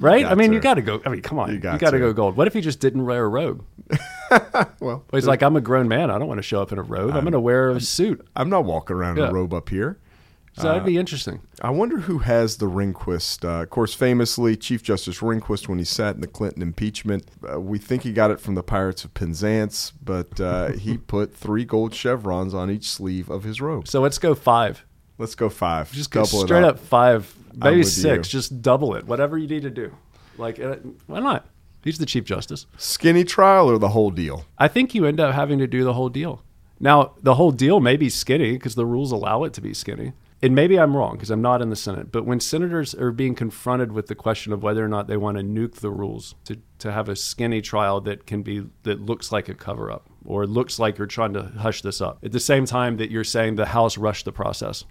Right? 0.00 0.24
I 0.24 0.34
mean, 0.34 0.50
to. 0.50 0.54
you 0.54 0.60
got 0.60 0.74
to 0.74 0.82
go. 0.82 1.02
I 1.04 1.08
mean, 1.08 1.22
come 1.22 1.38
on. 1.38 1.50
You 1.50 1.58
got, 1.58 1.80
to 1.80 1.90
to. 1.90 1.98
go 1.98 2.12
gold. 2.12 2.36
What 2.36 2.46
if 2.46 2.54
he 2.54 2.60
just 2.60 2.78
didn't 2.78 3.04
wear 3.04 3.24
a 3.24 3.28
robe? 3.28 3.64
well, 4.80 5.04
he's 5.12 5.26
like, 5.26 5.42
I'm 5.42 5.56
a 5.56 5.60
grown 5.60 5.88
man. 5.88 6.10
I 6.10 6.18
don't 6.18 6.28
want 6.28 6.38
to 6.38 6.42
show 6.42 6.62
up 6.62 6.70
in 6.70 6.78
a 6.78 6.82
robe. 6.82 7.10
I'm, 7.10 7.16
I'm 7.16 7.24
going 7.24 7.32
to 7.32 7.40
wear 7.40 7.70
a 7.70 7.74
I'm, 7.74 7.80
suit. 7.80 8.26
I'm 8.36 8.48
not 8.48 8.64
walking 8.64 8.94
around 8.94 9.16
yeah. 9.16 9.24
in 9.24 9.30
a 9.30 9.34
robe 9.34 9.52
up 9.52 9.68
here. 9.70 9.98
So 10.58 10.64
that'd 10.64 10.84
be 10.84 10.96
uh, 10.96 11.00
interesting. 11.00 11.40
I 11.62 11.70
wonder 11.70 11.98
who 11.98 12.18
has 12.18 12.56
the 12.56 12.66
Rehnquist. 12.66 13.44
Uh, 13.44 13.62
of 13.62 13.70
course, 13.70 13.94
famously, 13.94 14.56
Chief 14.56 14.82
Justice 14.82 15.20
Rehnquist, 15.20 15.68
when 15.68 15.78
he 15.78 15.84
sat 15.84 16.16
in 16.16 16.20
the 16.20 16.26
Clinton 16.26 16.62
impeachment, 16.62 17.28
uh, 17.50 17.60
we 17.60 17.78
think 17.78 18.02
he 18.02 18.12
got 18.12 18.30
it 18.30 18.40
from 18.40 18.54
the 18.54 18.62
Pirates 18.62 19.04
of 19.04 19.14
Penzance, 19.14 19.92
but 20.02 20.40
uh, 20.40 20.72
he 20.72 20.98
put 20.98 21.34
three 21.34 21.64
gold 21.64 21.94
chevrons 21.94 22.54
on 22.54 22.70
each 22.70 22.90
sleeve 22.90 23.30
of 23.30 23.44
his 23.44 23.60
robe. 23.60 23.86
So 23.86 24.00
let's 24.00 24.18
go 24.18 24.34
five. 24.34 24.84
Let's 25.16 25.34
go 25.34 25.48
five. 25.48 25.92
Just 25.92 26.10
go 26.10 26.24
straight 26.24 26.64
up. 26.64 26.76
up. 26.76 26.80
five, 26.80 27.34
maybe 27.58 27.82
six. 27.82 28.28
You. 28.28 28.38
Just 28.38 28.62
double 28.62 28.94
it. 28.94 29.06
Whatever 29.06 29.38
you 29.38 29.48
need 29.48 29.62
to 29.62 29.70
do. 29.70 29.94
Like, 30.36 30.60
uh, 30.60 30.76
why 31.06 31.20
not? 31.20 31.46
He's 31.82 31.98
the 31.98 32.06
Chief 32.06 32.24
Justice. 32.24 32.66
Skinny 32.76 33.24
trial 33.24 33.70
or 33.70 33.78
the 33.78 33.90
whole 33.90 34.10
deal? 34.10 34.44
I 34.58 34.68
think 34.68 34.94
you 34.94 35.06
end 35.06 35.20
up 35.20 35.34
having 35.34 35.58
to 35.58 35.66
do 35.66 35.84
the 35.84 35.94
whole 35.94 36.08
deal. 36.08 36.42
Now, 36.80 37.14
the 37.22 37.34
whole 37.34 37.50
deal 37.50 37.80
may 37.80 37.96
be 37.96 38.08
skinny 38.08 38.52
because 38.52 38.74
the 38.74 38.86
rules 38.86 39.10
allow 39.12 39.44
it 39.44 39.52
to 39.54 39.60
be 39.60 39.74
skinny. 39.74 40.12
And 40.40 40.54
maybe 40.54 40.78
I'm 40.78 40.96
wrong 40.96 41.14
because 41.14 41.30
I'm 41.30 41.42
not 41.42 41.60
in 41.60 41.70
the 41.70 41.76
Senate. 41.76 42.12
But 42.12 42.24
when 42.24 42.38
senators 42.38 42.94
are 42.94 43.10
being 43.10 43.34
confronted 43.34 43.90
with 43.90 44.06
the 44.06 44.14
question 44.14 44.52
of 44.52 44.62
whether 44.62 44.84
or 44.84 44.88
not 44.88 45.08
they 45.08 45.16
want 45.16 45.36
to 45.36 45.42
nuke 45.42 45.76
the 45.76 45.90
rules 45.90 46.36
to, 46.44 46.58
to 46.78 46.92
have 46.92 47.08
a 47.08 47.16
skinny 47.16 47.60
trial 47.60 48.00
that 48.02 48.26
can 48.26 48.42
be 48.42 48.64
that 48.84 49.00
looks 49.00 49.32
like 49.32 49.48
a 49.48 49.54
cover 49.54 49.90
up 49.90 50.08
or 50.24 50.46
looks 50.46 50.78
like 50.78 50.96
you're 50.96 51.08
trying 51.08 51.32
to 51.32 51.42
hush 51.42 51.82
this 51.82 52.00
up 52.00 52.18
at 52.22 52.30
the 52.30 52.38
same 52.38 52.66
time 52.66 52.98
that 52.98 53.10
you're 53.10 53.24
saying 53.24 53.56
the 53.56 53.66
House 53.66 53.98
rushed 53.98 54.26
the 54.26 54.32
process 54.32 54.84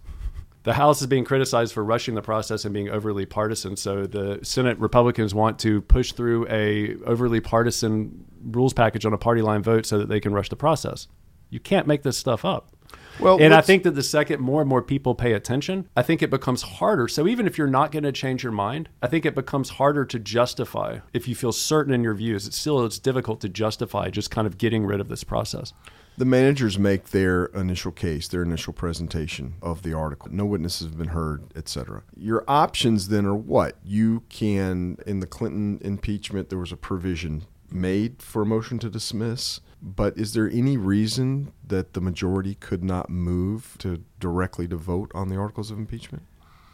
the 0.67 0.73
House 0.73 0.99
is 0.99 1.07
being 1.07 1.23
criticized 1.23 1.73
for 1.73 1.81
rushing 1.81 2.13
the 2.13 2.21
process 2.21 2.65
and 2.65 2.73
being 2.73 2.89
overly 2.89 3.25
partisan. 3.25 3.77
So 3.77 4.05
the 4.05 4.41
Senate 4.43 4.77
Republicans 4.79 5.33
want 5.33 5.59
to 5.59 5.79
push 5.79 6.11
through 6.11 6.45
a 6.49 6.97
overly 7.05 7.39
partisan 7.39 8.25
rules 8.43 8.73
package 8.73 9.05
on 9.05 9.13
a 9.13 9.17
party 9.17 9.41
line 9.41 9.63
vote 9.63 9.85
so 9.85 9.97
that 9.97 10.09
they 10.09 10.19
can 10.19 10.33
rush 10.33 10.49
the 10.49 10.57
process. 10.57 11.07
You 11.49 11.61
can't 11.61 11.87
make 11.87 12.03
this 12.03 12.17
stuff 12.17 12.43
up. 12.43 12.75
Well, 13.17 13.41
and 13.41 13.53
I 13.53 13.61
think 13.61 13.83
that 13.83 13.95
the 13.95 14.03
second 14.03 14.41
more 14.41 14.59
and 14.59 14.67
more 14.67 14.81
people 14.81 15.15
pay 15.15 15.31
attention, 15.31 15.87
I 15.95 16.03
think 16.03 16.21
it 16.21 16.29
becomes 16.29 16.63
harder. 16.63 17.07
So 17.07 17.29
even 17.29 17.47
if 17.47 17.57
you're 17.57 17.67
not 17.67 17.93
going 17.93 18.03
to 18.03 18.11
change 18.11 18.43
your 18.43 18.51
mind, 18.51 18.89
I 19.01 19.07
think 19.07 19.25
it 19.25 19.35
becomes 19.35 19.69
harder 19.69 20.03
to 20.03 20.19
justify 20.19 20.99
if 21.13 21.29
you 21.29 21.35
feel 21.35 21.53
certain 21.53 21.93
in 21.93 22.03
your 22.03 22.13
views. 22.13 22.45
It's 22.45 22.57
still 22.57 22.83
it's 22.83 22.99
difficult 22.99 23.39
to 23.39 23.47
justify 23.47 24.09
just 24.09 24.31
kind 24.31 24.45
of 24.45 24.57
getting 24.57 24.85
rid 24.85 24.99
of 24.99 25.07
this 25.07 25.23
process. 25.23 25.71
The 26.17 26.25
managers 26.25 26.79
make 26.79 27.11
their 27.11 27.45
initial 27.45 27.91
case, 27.91 28.27
their 28.27 28.41
initial 28.41 28.73
presentation 28.73 29.53
of 29.61 29.83
the 29.83 29.93
article. 29.93 30.29
No 30.31 30.47
witnesses 30.47 30.87
have 30.87 30.97
been 30.97 31.09
heard, 31.09 31.43
etc. 31.55 32.01
Your 32.15 32.43
options 32.47 33.09
then 33.09 33.27
are 33.27 33.35
what? 33.35 33.75
You 33.85 34.23
can, 34.27 34.97
in 35.05 35.19
the 35.19 35.27
Clinton 35.27 35.77
impeachment, 35.81 36.49
there 36.49 36.57
was 36.57 36.71
a 36.71 36.77
provision 36.77 37.45
made 37.69 38.23
for 38.23 38.41
a 38.41 38.45
motion 38.47 38.79
to 38.79 38.89
dismiss. 38.89 39.59
But 39.79 40.17
is 40.17 40.33
there 40.33 40.49
any 40.49 40.75
reason 40.75 41.53
that 41.67 41.93
the 41.93 42.01
majority 42.01 42.55
could 42.55 42.83
not 42.83 43.11
move 43.11 43.75
to 43.77 44.03
directly 44.19 44.67
to 44.69 44.75
vote 44.75 45.11
on 45.13 45.29
the 45.29 45.37
articles 45.37 45.69
of 45.69 45.77
impeachment? 45.77 46.23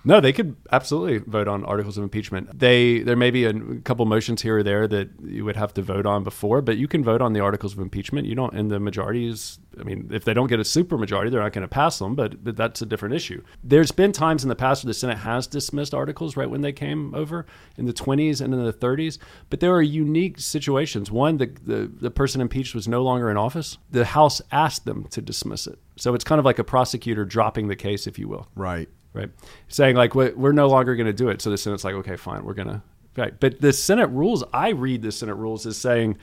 No, 0.06 0.20
they 0.20 0.34
could 0.34 0.56
absolutely 0.72 1.20
vote 1.20 1.48
on 1.48 1.64
articles 1.64 1.98
of 1.98 2.04
impeachment. 2.04 2.60
They 2.60 3.00
there 3.00 3.16
may 3.16 3.32
be 3.32 3.46
a 3.46 3.54
couple 3.82 4.06
motions 4.06 4.42
here 4.42 4.58
or 4.58 4.64
there 4.64 4.88
that 4.88 5.10
you 5.24 5.46
would 5.46 5.56
have 5.56 5.74
to 5.76 5.82
vote 5.82 6.06
on 6.06 6.24
before, 6.24 6.62
but 6.62 6.78
you 6.78 6.88
can 6.88 7.04
vote 7.04 7.22
on 7.22 7.34
the 7.34 7.40
articles 7.40 7.74
of 7.74 7.80
impeachment. 7.80 8.28
You 8.28 8.36
don't, 8.36 8.54
and 8.54 8.70
the 8.70 8.80
majority 8.80 9.28
is. 9.28 9.60
I 9.80 9.84
mean, 9.84 10.10
if 10.12 10.24
they 10.24 10.36
don't 10.36 10.48
get 10.48 10.60
a 10.60 10.66
super 10.66 11.00
majority, 11.00 11.32
they're 11.32 11.42
not 11.42 11.54
going 11.54 11.64
to 11.64 11.68
pass 11.68 11.98
them. 11.98 12.14
But, 12.14 12.44
but 12.44 12.56
that's 12.56 12.82
a 12.84 12.86
different 12.86 13.16
issue. 13.16 13.44
There's 13.64 13.92
been 13.92 14.12
times 14.12 14.44
in 14.44 14.50
the 14.50 14.56
past 14.56 14.84
where 14.84 14.90
the 14.90 14.94
Senate 14.94 15.18
has 15.18 15.48
dismissed 15.48 15.96
articles 15.96 16.38
right 16.38 16.50
when 16.50 16.62
they 16.62 16.72
came 16.72 17.16
over 17.16 17.48
in 17.78 17.86
the 17.86 17.94
20s 17.94 18.40
and 18.40 18.54
in 18.54 18.64
the 18.64 18.74
30s. 18.74 19.18
But 19.50 19.62
there 19.62 19.74
are 19.74 19.82
unique 19.82 20.40
situations. 20.40 21.12
One, 21.12 21.38
the 21.38 21.48
the, 21.64 21.92
the 22.02 22.12
person 22.12 22.42
impeached 22.42 22.76
was 22.76 22.88
no 22.88 23.04
longer 23.04 23.32
in 23.32 23.38
office. 23.38 23.78
The 23.90 24.06
House 24.06 24.42
asked 24.52 24.86
them 24.86 25.06
to 25.12 25.22
dismiss 25.22 25.66
it. 25.66 25.80
So 25.96 26.14
it's 26.14 26.24
kind 26.24 26.40
of 26.40 26.46
like 26.46 26.60
a 26.60 26.64
prosecutor 26.64 27.24
dropping 27.24 27.68
the 27.68 27.76
case, 27.76 28.06
if 28.06 28.20
you 28.20 28.28
will. 28.28 28.48
Right 28.56 28.90
right? 29.14 29.30
Saying 29.68 29.96
like 29.96 30.16
we're 30.16 30.52
no 30.52 30.68
longer 30.68 30.96
going 30.96 31.08
to 31.08 31.14
do 31.14 31.30
it. 31.30 31.42
So 31.42 31.50
the 31.50 31.58
Senate's 31.58 31.84
like, 31.84 31.96
okay, 31.96 32.16
fine, 32.16 32.44
we're 32.44 32.54
gonna. 32.54 32.84
Right. 33.16 33.40
But 33.40 33.62
the 33.62 33.74
Senate 33.74 34.08
rules, 34.08 34.44
I 34.54 34.70
read 34.70 35.04
the 35.04 35.12
Senate 35.12 35.36
rules 35.36 35.68
as 35.68 35.78
saying, 35.78 36.18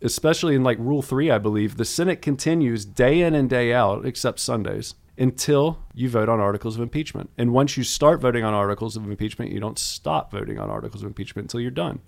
especially 0.00 0.54
in 0.54 0.64
like 0.64 0.78
Rule 0.78 1.02
Three, 1.02 1.30
I 1.30 1.38
believe, 1.38 1.76
the 1.76 1.84
Senate 1.84 2.22
continues 2.22 2.84
day 2.84 3.20
in 3.20 3.34
and 3.34 3.50
day 3.50 3.74
out, 3.74 4.06
except 4.06 4.40
Sundays, 4.40 4.94
until 5.18 5.82
you 5.94 6.08
vote 6.08 6.30
on 6.30 6.40
articles 6.40 6.76
of 6.76 6.82
impeachment. 6.82 7.28
And 7.36 7.52
once 7.52 7.76
you 7.76 7.84
start 7.84 8.20
voting 8.22 8.44
on 8.44 8.54
articles 8.54 8.96
of 8.96 9.04
impeachment, 9.04 9.52
you 9.52 9.60
don't 9.60 9.78
stop 9.78 10.32
voting 10.32 10.58
on 10.58 10.70
articles 10.70 11.02
of 11.02 11.06
impeachment 11.06 11.44
until 11.44 11.60
you're 11.60 11.70
done. 11.70 12.00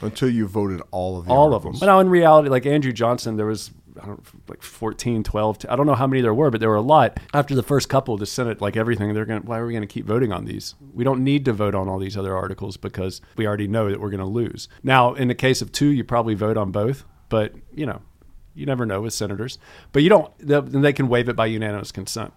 Until 0.00 0.30
you 0.30 0.46
voted 0.46 0.80
all 0.90 1.18
of 1.18 1.26
the 1.26 1.32
all 1.32 1.52
articles. 1.52 1.76
of 1.76 1.80
them. 1.80 1.80
But 1.80 1.92
now 1.92 2.00
in 2.00 2.08
reality, 2.08 2.48
like 2.48 2.66
Andrew 2.66 2.92
Johnson, 2.92 3.36
there 3.36 3.46
was 3.46 3.72
I 4.00 4.06
don't 4.06 4.24
like 4.48 4.62
14, 4.62 5.22
12. 5.22 5.66
I 5.68 5.76
don't 5.76 5.86
know 5.86 5.94
how 5.94 6.06
many 6.06 6.22
there 6.22 6.34
were, 6.34 6.50
but 6.50 6.60
there 6.60 6.68
were 6.68 6.76
a 6.76 6.80
lot. 6.80 7.18
After 7.34 7.54
the 7.54 7.62
first 7.62 7.88
couple, 7.88 8.16
the 8.16 8.26
Senate, 8.26 8.60
like 8.60 8.76
everything, 8.76 9.12
they're 9.12 9.24
going 9.24 9.42
to, 9.42 9.46
Why 9.46 9.58
are 9.58 9.66
we 9.66 9.72
going 9.72 9.82
to 9.82 9.86
keep 9.86 10.06
voting 10.06 10.32
on 10.32 10.44
these? 10.44 10.74
We 10.94 11.04
don't 11.04 11.24
need 11.24 11.44
to 11.46 11.52
vote 11.52 11.74
on 11.74 11.88
all 11.88 11.98
these 11.98 12.16
other 12.16 12.36
articles 12.36 12.76
because 12.76 13.20
we 13.36 13.46
already 13.46 13.68
know 13.68 13.90
that 13.90 14.00
we're 14.00 14.10
going 14.10 14.20
to 14.20 14.26
lose. 14.26 14.68
Now, 14.82 15.14
in 15.14 15.28
the 15.28 15.34
case 15.34 15.62
of 15.62 15.72
two, 15.72 15.88
you 15.88 16.04
probably 16.04 16.34
vote 16.34 16.56
on 16.56 16.70
both, 16.70 17.04
but 17.28 17.54
you 17.74 17.86
know, 17.86 18.00
you 18.54 18.66
never 18.66 18.86
know 18.86 19.02
with 19.02 19.14
senators. 19.14 19.58
But 19.92 20.02
you 20.02 20.08
don't. 20.08 20.32
They 20.38 20.92
can 20.92 21.08
waive 21.08 21.28
it 21.28 21.36
by 21.36 21.46
unanimous 21.46 21.92
consent. 21.92 22.32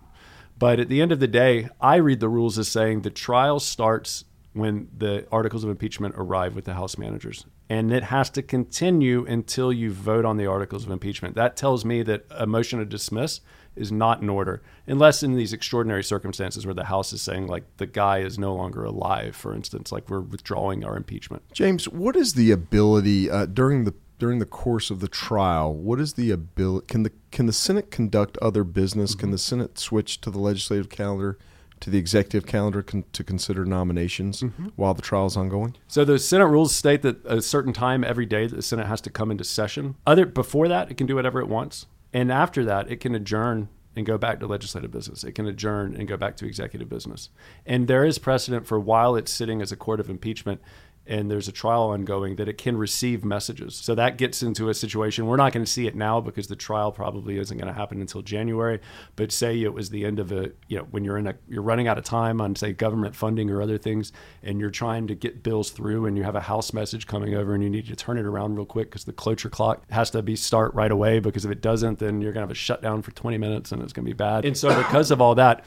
But 0.58 0.80
at 0.80 0.88
the 0.88 1.02
end 1.02 1.12
of 1.12 1.20
the 1.20 1.28
day, 1.28 1.68
I 1.82 1.98
read 1.98 2.22
the 2.22 2.30
rules 2.30 2.58
as 2.58 2.70
saying 2.70 3.02
the 3.02 3.10
trial 3.10 3.60
starts 3.60 4.24
when 4.54 4.88
the 4.98 5.28
articles 5.32 5.66
of 5.66 5.70
impeachment 5.70 6.16
arrive 6.18 6.56
with 6.56 6.64
the 6.64 6.76
House 6.76 6.98
managers 6.98 7.46
and 7.70 7.92
it 7.92 8.04
has 8.04 8.30
to 8.32 8.42
continue 8.42 9.26
until 9.26 9.74
you 9.74 9.92
vote 9.92 10.26
on 10.26 10.38
the 10.38 10.46
articles 10.46 10.86
of 10.86 10.92
impeachment. 10.92 11.36
That 11.36 11.56
tells 11.56 11.84
me 11.84 12.04
that 12.04 12.26
a 12.30 12.46
motion 12.46 12.80
to 12.80 12.86
dismiss 12.86 13.42
is 13.76 13.92
not 13.92 14.22
in 14.22 14.30
order, 14.30 14.62
unless 14.88 15.22
in 15.24 15.36
these 15.36 15.52
extraordinary 15.52 16.04
circumstances 16.04 16.66
where 16.66 16.76
the 16.76 16.86
House 16.86 17.12
is 17.12 17.22
saying, 17.22 17.48
like, 17.48 17.64
the 17.78 17.86
guy 17.86 18.20
is 18.20 18.40
no 18.40 18.54
longer 18.56 18.86
alive, 18.86 19.36
for 19.36 19.54
instance, 19.54 19.92
like 19.92 20.10
we're 20.10 20.22
withdrawing 20.22 20.86
our 20.86 20.96
impeachment. 20.96 21.44
James, 21.52 21.90
what 21.90 22.16
is 22.16 22.34
the 22.34 22.52
ability 22.52 23.30
uh, 23.30 23.46
during 23.46 23.84
the 23.84 23.94
during 24.18 24.40
the 24.40 24.46
course 24.46 24.90
of 24.90 25.02
the 25.02 25.08
trial, 25.08 25.74
what 25.74 26.00
is 26.00 26.14
the 26.14 26.32
ability? 26.32 26.88
Can 26.88 27.04
the 27.04 27.12
can 27.32 27.48
the 27.48 27.54
Senate 27.54 27.92
conduct 27.92 28.38
other 28.42 28.64
business? 28.64 29.14
Can 29.14 29.32
the 29.32 29.38
Senate 29.38 29.78
switch 29.78 30.22
to 30.22 30.32
the 30.32 30.40
legislative 30.40 30.90
calendar, 30.90 31.38
to 31.82 31.90
the 31.90 31.98
executive 31.98 32.46
calendar 32.46 32.82
con- 32.82 33.06
to 33.14 33.24
consider 33.24 33.66
nominations 33.66 34.42
mm-hmm. 34.42 34.68
while 34.76 34.94
the 34.94 35.02
trial 35.02 35.26
is 35.26 35.38
ongoing? 35.38 35.76
So 35.88 36.06
the 36.06 36.20
Senate 36.20 36.48
rules 36.48 36.74
state 36.74 37.02
that 37.04 37.26
a 37.26 37.42
certain 37.42 37.74
time 37.74 38.04
every 38.04 38.26
day 38.26 38.48
that 38.48 38.56
the 38.56 38.62
Senate 38.62 38.88
has 38.88 39.02
to 39.02 39.10
come 39.10 39.32
into 39.32 39.44
session. 39.44 39.96
Other 40.06 40.26
before 40.26 40.68
that, 40.68 40.92
it 40.92 40.98
can 40.98 41.08
do 41.08 41.16
whatever 41.16 41.40
it 41.40 41.48
wants, 41.48 41.86
and 42.14 42.32
after 42.32 42.64
that, 42.66 42.90
it 42.90 43.00
can 43.00 43.16
adjourn 43.16 43.70
and 43.96 44.06
go 44.06 44.18
back 44.18 44.40
to 44.40 44.48
legislative 44.48 44.92
business. 44.92 45.24
It 45.24 45.34
can 45.34 45.48
adjourn 45.48 45.96
and 45.96 46.08
go 46.08 46.18
back 46.18 46.36
to 46.38 46.46
executive 46.46 46.90
business. 46.90 47.30
And 47.66 47.88
there 47.88 48.04
is 48.04 48.18
precedent 48.18 48.68
for 48.68 48.80
while 48.80 49.16
it's 49.16 49.32
sitting 49.32 49.62
as 49.62 49.72
a 49.72 49.78
court 49.78 50.00
of 50.00 50.10
impeachment 50.10 50.62
and 51.08 51.30
there's 51.30 51.48
a 51.48 51.52
trial 51.52 51.84
ongoing 51.84 52.36
that 52.38 52.48
it 52.48 52.58
can 52.58 52.78
receive 52.78 53.24
messages. 53.24 53.76
So 53.76 53.96
that 53.96 54.18
gets 54.18 54.42
into 54.42 54.70
a 54.70 54.74
situation. 54.74 55.26
We're 55.28 55.38
not 55.38 55.54
going 55.54 55.66
to 55.66 55.72
see 55.72 55.88
it 55.88 55.96
now 55.96 56.20
because 56.20 56.48
the 56.48 56.56
trial 56.56 56.92
probably 56.92 57.38
isn't 57.38 57.58
going 57.58 57.68
to 57.68 57.78
happen 57.78 58.02
until 58.02 58.22
January. 58.22 58.80
But 59.16 59.32
say 59.32 59.62
it 59.62 59.74
was 59.74 59.90
the 59.90 60.06
end 60.06 60.20
of 60.20 60.32
a, 60.32 60.52
you 60.68 60.78
know, 60.78 60.88
when 60.92 61.04
you're 61.04 61.18
in 61.18 61.28
a, 61.28 61.36
you're 61.48 61.62
running 61.62 61.88
out 61.88 61.98
of 61.98 62.04
time 62.04 62.42
on 62.42 62.56
say 62.56 62.74
government 62.74 63.16
funding 63.16 63.50
or 63.50 63.62
other 63.62 63.78
things, 63.78 64.12
and 64.42 64.60
you're 64.60 64.72
trying 64.72 65.08
to 65.08 65.16
get 65.16 65.44
bills 65.44 65.70
through, 65.70 66.06
and 66.06 66.18
you 66.18 66.24
have 66.24 66.36
a 66.36 66.42
House 66.42 66.74
message 66.74 67.08
coming 67.08 67.36
over, 67.36 67.54
and 67.54 67.64
you 67.64 67.70
need 67.70 67.88
to 67.88 67.96
turn 67.96 68.18
it 68.18 68.26
around 68.26 68.56
real 68.56 68.66
quick 68.66 68.90
because 68.90 69.06
the 69.06 69.14
cloture 69.14 69.50
clock 69.50 69.84
has 69.92 70.10
to 70.12 70.22
be 70.22 70.36
start 70.36 70.74
right 70.74 70.92
away. 70.92 71.20
Because 71.20 71.46
if 71.46 71.52
it 71.52 71.62
doesn't, 71.62 72.00
then 72.00 72.22
you're 72.22 72.32
going 72.32 72.42
to 72.42 72.48
have 72.48 72.52
a 72.52 72.56
shutdown 72.56 73.02
for 73.02 73.12
20 73.12 73.38
minutes, 73.38 73.72
and 73.72 73.82
it's 73.82 73.94
going 73.94 74.06
to 74.06 74.10
be 74.10 74.16
bad. 74.16 74.46
And 74.46 74.58
so 74.58 74.76
because 74.76 75.12
of 75.12 75.22
all 75.22 75.36
that 75.36 75.66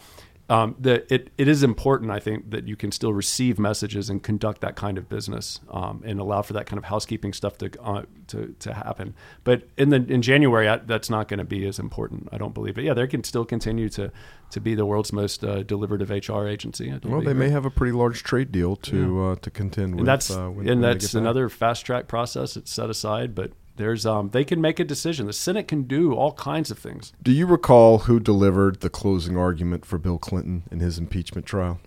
um, 0.51 0.77
the, 0.79 1.13
it, 1.13 1.31
it 1.37 1.47
is 1.47 1.63
important, 1.63 2.11
I 2.11 2.21
think, 2.21 2.51
that 2.51 2.67
you 2.67 2.75
can 2.75 2.91
still 2.91 3.13
receive 3.13 3.59
messages 3.59 4.09
and 4.09 4.23
conduct 4.23 4.63
that 4.63 4.77
kind 4.77 4.97
of 4.97 5.07
business 5.07 5.61
um, 5.71 6.03
and 6.07 6.19
allow 6.19 6.41
for 6.41 6.55
that 6.55 6.65
kind 6.65 6.79
of 6.79 6.85
housekeeping 6.85 7.35
stuff 7.35 7.59
to 7.59 7.71
uh, 7.83 8.03
to, 8.29 8.55
to 8.61 8.73
happen. 8.73 9.15
But 9.45 9.69
in 9.77 9.91
the 9.91 9.97
in 9.97 10.23
January, 10.23 10.67
I, 10.67 10.79
that's 10.79 11.11
not 11.11 11.29
going 11.29 11.39
to 11.39 11.45
be 11.45 11.67
as 11.67 11.79
important, 11.79 12.31
I 12.33 12.39
don't 12.39 12.55
believe. 12.55 12.77
But 12.77 12.85
yeah, 12.85 12.95
they 12.95 13.07
can 13.07 13.25
still 13.25 13.45
continue 13.45 13.91
to 13.91 14.11
to 14.51 14.61
be 14.61 14.75
the 14.75 14.87
world's 14.87 15.13
most 15.13 15.45
uh, 15.45 15.63
deliberative 15.65 16.09
HR 16.09 16.47
agency. 16.47 16.99
Well, 17.05 17.21
they 17.21 17.35
may 17.35 17.51
have 17.51 17.67
a 17.67 17.71
pretty 17.71 17.93
large 17.93 18.23
trade 18.23 18.51
deal 18.51 18.75
to 18.77 19.25
uh, 19.25 19.37
to 19.37 19.51
contend 19.51 19.97
with. 19.97 20.01
And 20.01 20.09
that's 20.09 20.31
uh, 20.31 20.51
and 20.51 20.83
that's 20.83 21.09
get 21.09 21.13
back. 21.13 21.21
another 21.21 21.51
fast 21.51 21.85
track 21.85 22.09
process. 22.09 22.57
It's 22.57 22.73
set 22.73 22.89
aside, 22.89 23.35
but 23.35 23.53
there's 23.79 24.05
um, 24.05 24.29
they 24.31 24.45
can 24.45 24.61
make 24.61 24.79
a 24.79 24.85
decision. 24.85 25.27
The 25.27 25.33
Senate 25.33 25.67
can 25.67 25.85
do 25.85 26.13
all 26.13 26.33
kinds 26.33 26.71
of 26.71 26.79
things. 26.79 27.15
Do 27.23 27.33
you 27.33 27.47
recall 27.47 28.01
who 28.01 28.21
delivered 28.21 28.81
the 28.81 28.91
closing 28.91 29.39
argument 29.39 29.87
for 29.87 29.97
Bill 29.99 30.19
Clinton 30.19 30.65
in 30.71 30.81
his 30.81 30.99
impeachment 30.99 31.47
trial? 31.47 31.81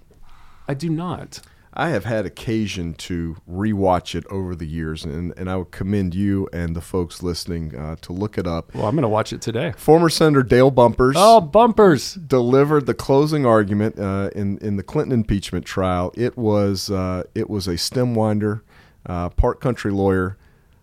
I 0.68 0.74
do 0.74 0.90
not. 0.90 1.42
I 1.74 1.90
have 1.90 2.04
had 2.04 2.26
occasion 2.26 2.96
to 2.96 3.38
rewatch 3.50 4.14
it 4.14 4.26
over 4.30 4.56
the 4.56 4.68
years, 4.68 5.06
and, 5.06 5.34
and 5.38 5.50
I 5.50 5.56
would 5.56 5.72
commend 5.72 6.14
you 6.14 6.50
and 6.52 6.76
the 6.76 6.82
folks 6.82 7.24
listening 7.24 7.74
uh, 7.78 7.96
to 8.02 8.12
look 8.12 8.38
it 8.38 8.46
up. 8.46 8.76
Well, 8.76 8.88
I'm 8.88 8.96
going 8.96 9.04
to 9.04 9.08
watch 9.08 9.32
it 9.32 9.42
today. 9.42 9.72
Former 9.78 10.10
Senator 10.10 10.44
Dale 10.44 10.70
Bumpers 10.70 11.16
Oh, 11.18 11.40
bumpers! 11.40 12.16
delivered 12.16 12.88
the 12.88 12.94
closing 12.94 13.46
argument 13.46 13.98
uh, 13.98 14.32
in 14.36 14.58
in 14.58 14.76
the 14.76 14.84
Clinton 14.84 15.14
impeachment 15.14 15.66
trial. 15.66 16.12
It 16.18 16.38
was 16.38 16.90
uh, 16.92 17.24
it 17.36 17.50
was 17.50 17.68
a 17.70 17.78
stem 17.78 18.16
winder, 18.16 18.64
uh, 19.06 19.30
part 19.30 19.62
country 19.62 19.92
lawyer, 19.94 20.38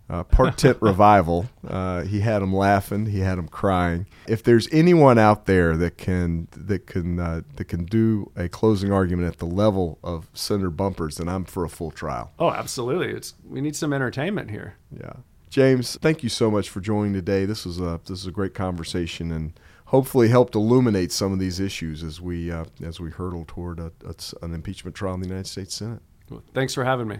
uh, 0.09 0.23
part 0.23 0.57
tent 0.57 0.77
revival. 0.81 1.49
Uh, 1.67 2.03
he 2.03 2.21
had 2.21 2.41
them 2.41 2.53
laughing, 2.53 3.07
he 3.07 3.19
had 3.19 3.37
them 3.37 3.47
crying. 3.47 4.07
If 4.27 4.43
there's 4.43 4.67
anyone 4.71 5.17
out 5.19 5.45
there 5.45 5.77
that 5.77 5.97
can 5.97 6.47
that 6.55 6.87
can 6.87 7.19
uh, 7.19 7.41
that 7.55 7.65
can 7.65 7.85
do 7.85 8.31
a 8.35 8.49
closing 8.49 8.91
argument 8.91 9.27
at 9.27 9.39
the 9.39 9.45
level 9.45 9.99
of 10.03 10.29
Senator 10.33 10.69
Bumpers, 10.69 11.17
then 11.17 11.29
I'm 11.29 11.45
for 11.45 11.63
a 11.63 11.69
full 11.69 11.91
trial. 11.91 12.31
Oh, 12.39 12.51
absolutely. 12.51 13.09
It's 13.09 13.35
we 13.47 13.61
need 13.61 13.75
some 13.75 13.93
entertainment 13.93 14.49
here. 14.49 14.75
Yeah. 14.91 15.13
James, 15.49 15.97
thank 15.97 16.21
you 16.21 16.29
so 16.29 16.51
much 16.51 16.69
for 16.69 16.79
joining 16.79 17.13
today. 17.13 17.45
This 17.45 17.65
was 17.65 17.79
a 17.79 17.99
this 18.05 18.19
is 18.19 18.27
a 18.27 18.31
great 18.31 18.53
conversation 18.53 19.31
and 19.31 19.53
hopefully 19.85 20.27
helped 20.27 20.53
illuminate 20.53 21.11
some 21.11 21.33
of 21.33 21.39
these 21.39 21.59
issues 21.59 22.03
as 22.03 22.21
we 22.21 22.51
uh, 22.51 22.65
as 22.83 22.99
we 22.99 23.09
hurtle 23.09 23.45
toward 23.47 23.79
a, 23.79 23.91
a, 24.05 24.15
an 24.43 24.53
impeachment 24.53 24.95
trial 24.95 25.15
in 25.15 25.21
the 25.21 25.27
United 25.27 25.47
States 25.47 25.75
Senate. 25.75 26.01
Well, 26.29 26.43
thanks 26.53 26.75
for 26.75 26.83
having 26.83 27.07
me. 27.07 27.19